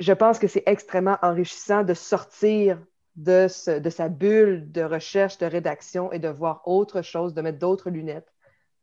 [0.00, 2.78] je pense que c'est extrêmement enrichissant de sortir
[3.16, 7.90] de, sa bulle de recherche, de rédaction et de voir autre chose, de mettre d'autres
[7.90, 8.32] lunettes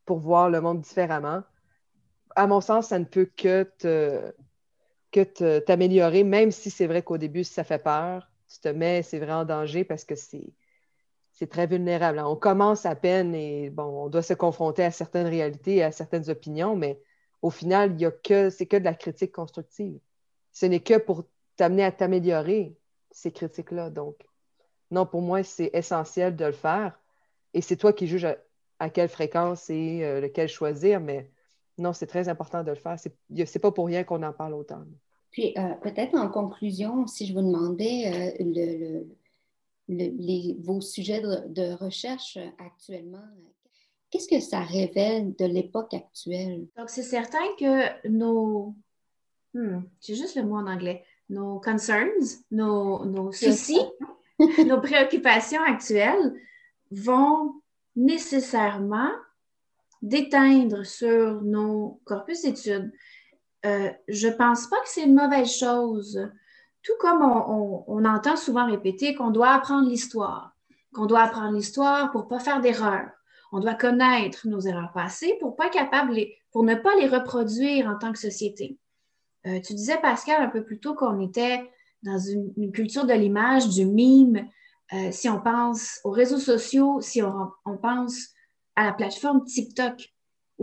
[0.06, 1.43] pour voir le monde différemment.
[2.36, 3.70] À mon sens, ça ne peut que
[5.12, 9.20] que t'améliorer, même si c'est vrai qu'au début, ça fait peur, tu te mets, c'est
[9.20, 10.54] vrai en danger parce que c'est,
[11.34, 12.20] c'est très vulnérable.
[12.20, 15.91] On commence à peine et bon, on doit se confronter à certaines réalités et à
[15.91, 17.02] certaines opinions, mais
[17.41, 19.99] au final, il y a que, c'est que de la critique constructive.
[20.51, 21.25] Ce n'est que pour
[21.55, 22.75] t'amener à t'améliorer,
[23.11, 23.89] ces critiques-là.
[23.89, 24.15] Donc,
[24.89, 26.99] non, pour moi, c'est essentiel de le faire.
[27.53, 28.27] Et c'est toi qui juges
[28.79, 31.29] à, quelle fréquence et euh, lequel choisir, mais
[31.77, 32.97] non, c'est très important de le faire.
[32.97, 34.83] C'est, pas pour rien qu'on en parle autant.
[35.31, 39.03] Puis euh, peut-être en conclusion, si je vous demandais euh,
[40.59, 43.23] vos sujets de, recherche actuellement,
[44.12, 46.68] qu'est-ce que ça révèle de l'époque actuelle?
[46.78, 48.76] Donc, c'est certain que nos...
[49.53, 51.03] Hmm, j'ai juste le mot en anglais.
[51.30, 53.82] Nos concerns, nos, nos soucis,
[54.68, 56.36] nos préoccupations actuelles
[56.91, 57.62] vont
[57.95, 59.12] nécessairement
[60.01, 62.91] déteindre sur nos corpus d'études.
[63.66, 66.30] Euh, je ne pense pas que c'est une mauvaise chose.
[66.84, 70.55] Tout comme on, entend souvent répéter qu'on doit apprendre l'histoire,
[70.93, 73.09] qu'on doit apprendre l'histoire pour ne pas faire d'erreurs.
[73.52, 76.18] On doit connaître nos erreurs passées pour, pas capable
[76.52, 78.78] pour ne pas les reproduire en tant que société.
[79.47, 81.70] Euh, tu disais, Pascal, un peu plus tôt qu'on était
[82.04, 84.47] dans une, culture de l'image, du mime.
[84.93, 88.30] Euh, si on pense aux réseaux sociaux, si on pense
[88.76, 90.14] à la plateforme TikTok,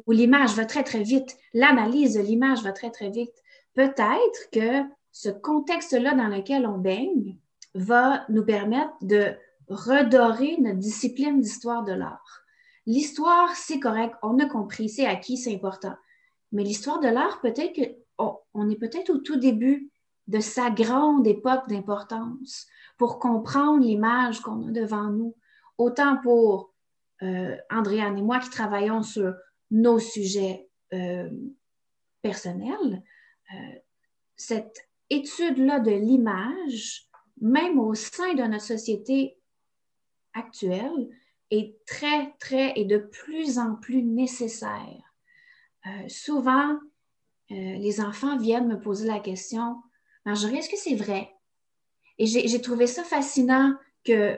[0.07, 3.35] où l'image va très, très vite, l'analyse de l'image va très, très vite,
[3.75, 7.37] peut-être que ce contexte-là dans lequel on baigne
[7.75, 9.35] va nous permettre de
[9.69, 12.45] redorer notre discipline d'histoire de l'art.
[12.89, 15.95] L'histoire, c'est correct, on a compris, c'est acquis, c'est important.
[16.53, 17.79] Mais l'histoire de l'art, peut-être
[18.17, 19.91] on est peut-être au tout début
[20.27, 22.67] de sa grande époque d'importance
[22.97, 25.37] pour comprendre l'image qu'on a devant nous,
[25.77, 26.73] autant pour
[27.23, 29.35] euh, Andréane et moi qui travaillons sur
[29.71, 31.29] nos sujets euh,
[32.23, 33.03] personnels,
[33.53, 33.79] euh,
[34.35, 37.07] cette étude-là de l'image,
[37.43, 39.39] même au sein de notre société
[40.33, 41.11] actuelle,
[41.51, 45.15] est très, très et de plus en plus nécessaire.
[45.87, 46.79] Euh, souvent,
[47.51, 49.77] les enfants viennent me poser la question,
[50.27, 51.31] Marjorie, est-ce que c'est vrai?
[52.19, 53.75] Et j'ai trouvé ça fascinant
[54.05, 54.37] qu'à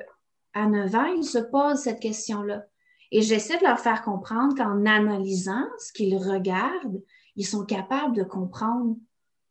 [0.54, 2.66] 9 ans, ils se posent cette question-là.
[3.10, 7.02] Et j'essaie de leur faire comprendre qu'en analysant ce qu'ils regardent,
[7.36, 8.96] ils sont capables de comprendre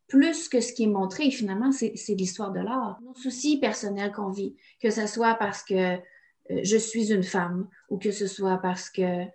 [0.08, 1.26] plus que ce qui est montré.
[1.26, 3.00] Et finalement, c'est l'histoire de l'art.
[3.02, 5.98] Nos soucis personnels qu'on vit, que ce soit parce que euh,
[6.50, 9.28] je suis une femme ou que ce soit parce que euh,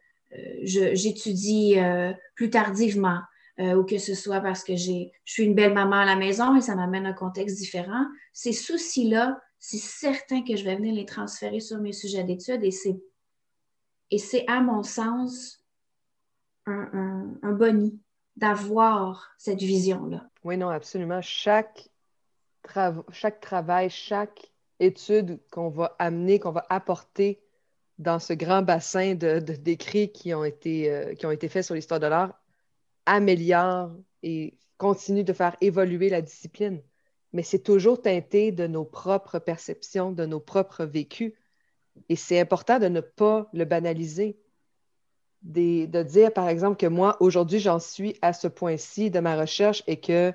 [0.62, 3.20] j'étudie euh, plus tardivement
[3.56, 6.60] ou que ce soit parce que je suis une belle maman à la maison et
[6.60, 8.04] ça m'amène un contexte différent.
[8.32, 14.18] Ces soucis-là, c'est certain que je vais venir les transférer sur mes sujets d'études et
[14.18, 15.62] c'est à mon sens,
[16.66, 18.00] un, un, boni
[18.36, 20.28] d'avoir cette vision-là.
[20.42, 21.20] Oui, non, absolument.
[21.20, 21.88] Chaque
[23.40, 24.52] travail, chaque
[24.84, 27.40] étude qu'on va amener, qu'on va apporter
[27.98, 31.74] dans ce grand bassin d'écrits de, qui, ont été, euh, qui ont été faits sur
[31.74, 32.40] l'histoire de l'art
[33.06, 36.82] améliore et continue de faire évoluer la discipline.
[37.32, 41.32] Mais c'est toujours teinté de nos propres perceptions, de nos propres vécus.
[42.08, 44.38] Et c'est important de ne pas le banaliser.
[45.42, 49.82] de dire, par exemple, que moi, aujourd'hui, j'en suis à ce point-ci de ma recherche
[49.86, 50.32] et que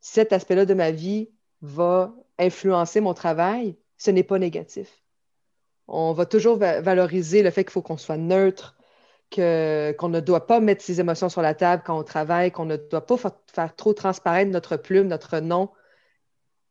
[0.00, 1.28] cet aspect-là de ma vie
[1.60, 5.02] va influencer mon travail, ce n'est pas négatif.
[5.88, 8.76] On va toujours valoriser le fait qu'il faut qu'on soit neutre,
[9.30, 12.76] qu'on ne doit pas mettre ses émotions sur la table quand on travaille, qu'on ne
[12.76, 13.16] doit pas
[13.52, 15.70] faire trop transparaître notre plume, notre nom.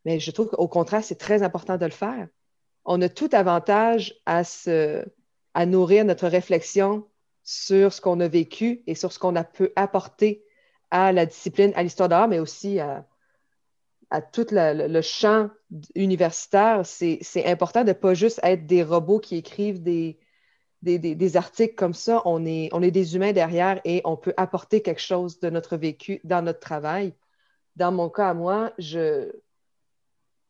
[0.05, 2.27] Mais je trouve qu'au contraire, c'est très important de le faire.
[2.85, 4.41] On a tout avantage à,
[5.53, 7.07] à nourrir notre réflexion
[7.43, 10.43] sur ce qu'on a vécu et sur ce qu'on a pu apporter
[10.89, 13.05] à la discipline, à l'histoire d'art, mais aussi à,
[14.11, 15.49] à tout le, champ
[15.95, 20.19] universitaire, c'est important de ne pas juste être des robots qui écrivent des,
[20.81, 22.21] des, articles comme ça.
[22.25, 25.77] On est, on est des humains derrière et on peut apporter quelque chose de notre
[25.77, 27.13] vécu dans notre travail.
[27.77, 29.31] Dans mon cas à moi, je,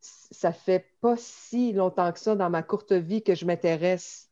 [0.01, 4.32] ça fait pas si longtemps que ça dans ma courte vie que je m'intéresse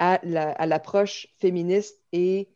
[0.00, 0.20] à
[0.66, 2.48] l'approche féministe et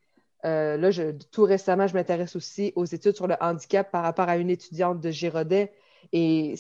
[0.45, 0.91] euh, là,
[1.31, 5.01] tout récemment, je m'intéresse aussi aux études sur le handicap par rapport à une étudiante
[5.01, 5.73] de Giraudet
[6.13, 6.55] et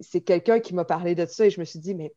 [0.00, 2.14] c'est quelqu'un qui m'a parlé de ça et je me suis dit, mais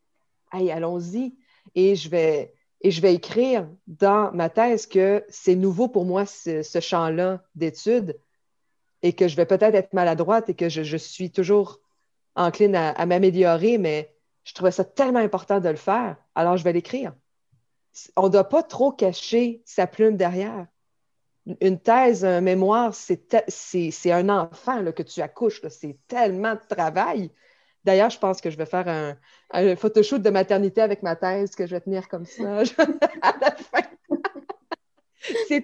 [0.51, 1.35] allons-y.
[1.73, 6.25] Et je vais, et je vais écrire dans ma thèse que c'est nouveau pour moi
[6.25, 8.17] ce, champ-là d'études
[9.01, 11.79] et que je vais peut-être être maladroite et que je, suis toujours
[12.35, 14.13] encline à m'améliorer, mais
[14.43, 17.13] je trouvais ça tellement important de le faire, alors je vais l'écrire.
[18.15, 20.67] On ne doit pas trop cacher sa plume derrière
[21.61, 25.61] une thèse, un mémoire, c'est un enfant là, que tu accouches.
[25.69, 27.31] C'est tellement de travail.
[27.83, 29.15] D'ailleurs, je pense que je vais faire un,
[29.51, 32.59] un, photoshoot de maternité avec ma thèse que je vais tenir comme ça
[33.21, 33.81] à la fin.
[35.47, 35.63] c'est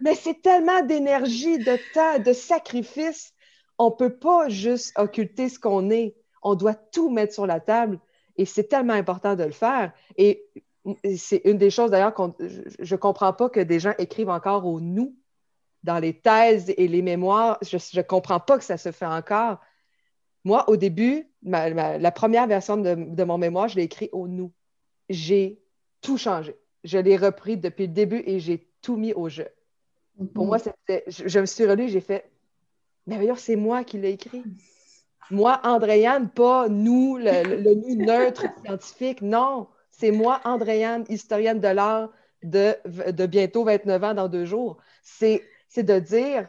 [0.00, 3.32] mais c'est tellement d'énergie, de temps, de sacrifice.
[3.78, 6.14] On ne peut pas juste occulter ce qu'on est.
[6.42, 7.98] On doit tout mettre sur la table
[8.36, 9.92] et c'est tellement important de le faire.
[10.16, 10.44] Et
[11.16, 14.66] c'est une des choses d'ailleurs qu'on je ne comprends pas que des gens écrivent encore
[14.66, 15.16] au nous
[15.82, 17.58] dans les thèses et les mémoires.
[17.62, 19.60] Je ne comprends pas que ça se fait encore.
[20.44, 24.52] Moi, au début, la première version de, mon mémoire, je l'ai écrit au nous.
[25.08, 25.62] J'ai
[26.00, 26.56] tout changé.
[26.82, 29.48] Je l'ai repris depuis le début et j'ai tout mis au jeu.
[30.34, 32.30] Pour moi, c'était, je, me suis relue, j'ai fait,
[33.06, 34.44] mais d'ailleurs, c'est moi qui l'ai écrit.
[35.30, 39.22] Moi, Andréane, pas nous, le nous neutre scientifique.
[39.22, 39.66] Non,
[39.98, 42.10] c'est moi, Andréane, historienne de l'art
[42.42, 44.78] de, bientôt 29 ans dans deux jours.
[45.02, 45.42] C'est
[45.76, 46.48] de dire,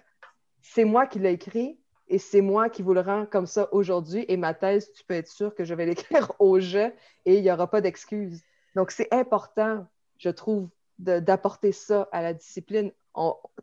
[0.61, 4.25] c'est moi qui l'ai écrit et c'est moi qui vous le rends comme ça aujourd'hui.
[4.27, 6.93] Et ma thèse, tu peux être sûr que je vais l'écrire au jeu
[7.25, 8.41] et il n'y aura pas d'excuses.
[8.75, 9.85] Donc, c'est important,
[10.17, 12.91] je trouve, d'apporter ça à la discipline.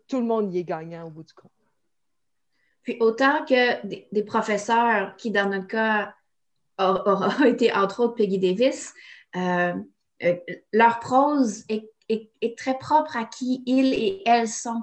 [0.06, 1.50] tout le monde y est gagnant au bout du compte.
[2.82, 6.14] Puis autant que des, professeurs qui, dans notre cas,
[6.78, 8.92] aura été entre autres Peggy Davis,
[9.36, 9.74] euh,
[10.22, 10.36] euh,
[10.72, 11.88] leur prose est,
[12.58, 14.82] très propre à qui ils et elles sont.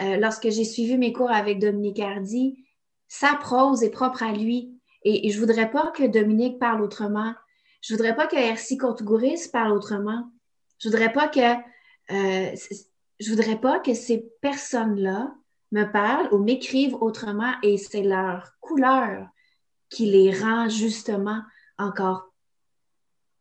[0.00, 2.64] Euh, lorsque j'ai suivi mes cours avec Dominique Hardy,
[3.08, 4.78] sa prose est propre à lui.
[5.04, 7.34] Et, je ne voudrais pas que Dominique parle autrement.
[7.80, 10.30] Je ne voudrais pas que Ercy Courtgouris parle autrement.
[10.78, 11.40] Je ne voudrais pas que
[12.08, 15.34] je voudrais pas que ces personnes-là
[15.70, 19.28] me parlent ou m'écrivent autrement et c'est leur couleur
[19.88, 21.42] qui les rend justement
[21.78, 22.31] encore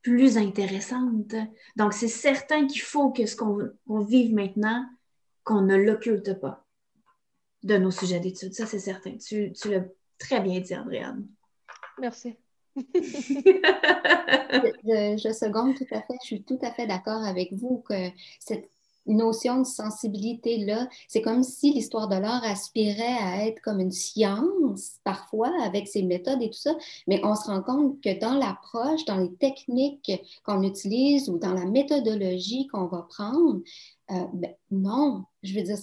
[0.01, 1.35] plus intéressante.
[1.75, 4.85] Donc, c'est certain qu'il faut que ce qu'on vive maintenant,
[5.43, 6.65] qu'on ne l'occulte pas
[7.63, 8.53] de nos sujets d'études.
[8.53, 9.17] Ça, c'est certain.
[9.17, 9.85] Tu, tu l'as
[10.17, 11.27] très bien dit, Andréane.
[11.99, 12.35] Merci.
[12.75, 12.81] je,
[14.83, 16.13] je, seconde tout à fait.
[16.21, 18.69] Je suis tout à fait d'accord avec vous que cette
[19.05, 24.99] notion de sensibilité-là, c'est comme si l'histoire de l'art aspirait à être comme une science,
[25.03, 26.75] parfois, avec ses méthodes et tout ça,
[27.07, 30.11] mais on se rend compte que dans l'approche, dans les techniques
[30.45, 33.61] qu'on utilise ou dans la méthodologie qu'on va prendre,
[34.11, 35.77] euh, ben, non, je veux dire,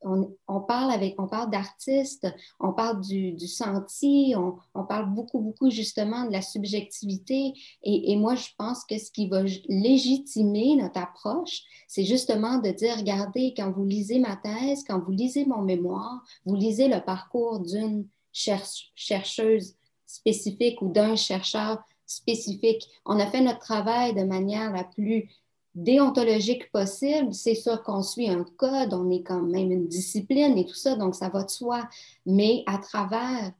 [0.00, 2.26] on, parle avec, on parle d'artistes,
[2.58, 7.52] on parle du, senti, on, parle beaucoup, beaucoup justement de la subjectivité.
[7.82, 12.96] Et, moi, je pense que ce qui va légitimer notre approche, c'est justement de dire,
[12.96, 17.60] regardez, quand vous lisez ma thèse, quand vous lisez mon mémoire, vous lisez le parcours
[17.60, 19.76] d'une chercheuse
[20.06, 22.88] spécifique ou d'un chercheur spécifique.
[23.04, 25.28] On a fait notre travail de manière la plus
[25.74, 27.34] déontologique possible.
[27.34, 30.96] C'est sûr qu'on suit un code, on est quand même une discipline et tout ça,
[30.96, 31.88] donc ça va de soi.
[32.26, 33.52] Mais à travers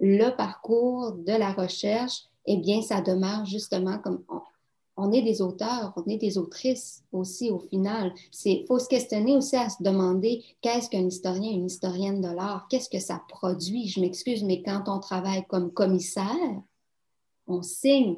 [0.00, 4.24] le parcours de la recherche, eh bien, ça demeure justement comme
[4.96, 8.12] on, est des auteurs, on est des autrices aussi au final.
[8.44, 12.66] Il faut se questionner aussi à se demander qu'est-ce qu'un historien, une historienne de l'art,
[12.68, 13.88] qu'est-ce que ça produit?
[13.88, 16.60] Je m'excuse, mais quand on travaille comme commissaire,
[17.46, 18.16] on signe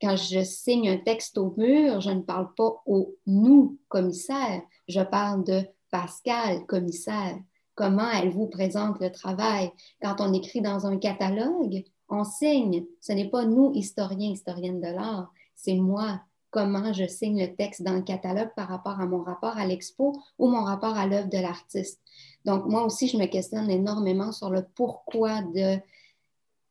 [0.00, 5.00] quand je signe un texte au mur, je ne parle pas au nous commissaire, je
[5.00, 7.38] parle de Pascal commissaire.
[7.74, 9.70] Comment elle vous présente le travail?
[10.02, 12.84] Quand on écrit dans un catalogue, on signe.
[13.00, 16.20] Ce n'est pas nous, historiens, historiennes de l'art, c'est moi.
[16.50, 20.18] Comment je signe le texte dans le catalogue par rapport à mon rapport à l'expo
[20.38, 22.00] ou mon rapport à l'œuvre de l'artiste?
[22.46, 25.78] Donc, moi aussi, je me questionne énormément sur le pourquoi de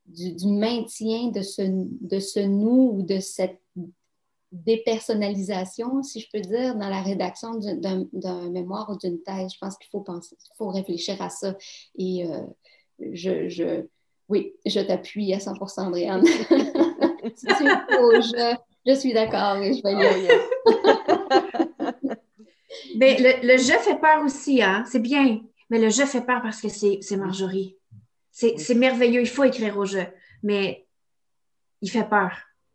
[0.07, 3.59] du, maintien de ce, de ce nous ou de cette
[4.51, 9.53] dépersonnalisation, si je peux dire, dans la rédaction d'un mémoire ou d'une thèse.
[9.53, 10.05] Je pense qu'il faut
[10.57, 11.55] faut réfléchir à ça.
[11.97, 12.41] Et euh,
[13.11, 13.85] je, je,
[14.29, 16.25] oui, je t'appuie à 100 Andréane.
[17.25, 18.55] je,
[18.85, 20.27] je, suis d'accord et je vais y aller.
[22.97, 24.83] Mais le, le, jeu fait peur aussi, hein?
[24.89, 25.41] C'est bien.
[25.69, 27.76] Mais le jeu fait peur parce que c'est Marjorie.
[28.37, 30.05] C'est merveilleux, il faut écrire au jeu,
[30.43, 30.85] mais
[31.81, 32.31] il fait peur.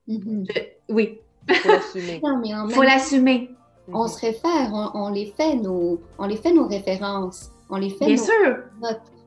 [0.09, 0.47] Mm-hmm.
[0.89, 1.21] oui.
[1.49, 2.21] Il faut l'assumer.
[2.69, 3.51] Il faut l'assumer.
[3.89, 8.07] On se réfère, on, les fait nos, on les fait nos références, on les fait
[8.07, 8.59] Bien sûr.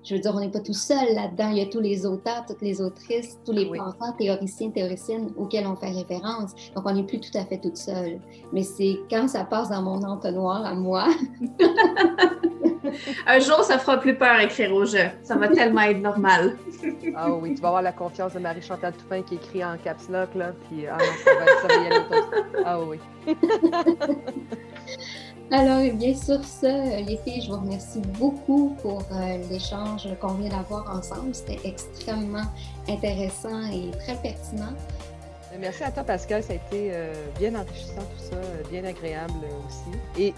[0.04, 1.50] Je veux dire, on n'est pas tout seul là-dedans.
[1.50, 5.66] Il y a tous les auteurs, toutes les autrices, tous les penseurs, théoriciens, théoriciennes auxquels
[5.66, 6.52] on fait référence.
[6.76, 8.20] Donc, on n'est plus tout à fait toute seule.
[8.54, 11.08] Mais c'est quand ça passe dans mon entonnoir à moi.
[13.28, 15.06] Un jour, ça fera plus peur écrire au jeu.
[15.24, 16.58] Ça va tellement être normal.
[17.16, 20.30] ah oui, tu vas avoir la confiance de Marie-Chantal Toupin qui écrit en caps lock,
[20.36, 20.54] là.
[20.68, 22.06] Puis, ah non, ça va, ça va y aller.
[22.66, 23.00] Ah oui.
[25.52, 30.34] Alors, eh bien, sur ce, les filles, je vous remercie beaucoup pour euh, l'échange qu'on
[30.34, 31.36] vient d'avoir ensemble.
[31.36, 32.46] C'était extrêmement
[32.90, 34.74] intéressant et très pertinent.
[35.60, 36.42] Merci à toi, Pascal.
[36.42, 38.38] Ça a été euh, bien enrichissant tout ça,
[38.72, 39.34] bien agréable
[39.68, 39.98] aussi.
[40.20, 40.34] Et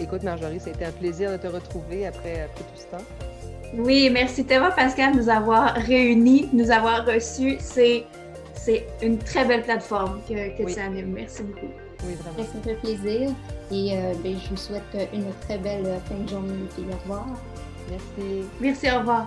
[0.00, 3.04] écoute, Marjorie, ça a été un plaisir de te retrouver après, après tout ce temps.
[3.76, 7.56] Oui, merci tellement, Pascal, de nous avoir réunis, de nous avoir reçus.
[7.58, 8.04] C'est,
[8.54, 11.12] c'est une très belle plateforme que, que tu animes.
[11.12, 11.66] Merci beaucoup.
[12.06, 12.48] Oui, vraiment.
[12.50, 13.30] Ça me fait plaisir.
[13.72, 14.82] Et euh, ben, je vous souhaite
[15.12, 16.52] une très belle fin de journée.
[16.78, 17.26] Au revoir.
[17.90, 18.44] Merci.
[18.60, 19.26] Merci, au revoir.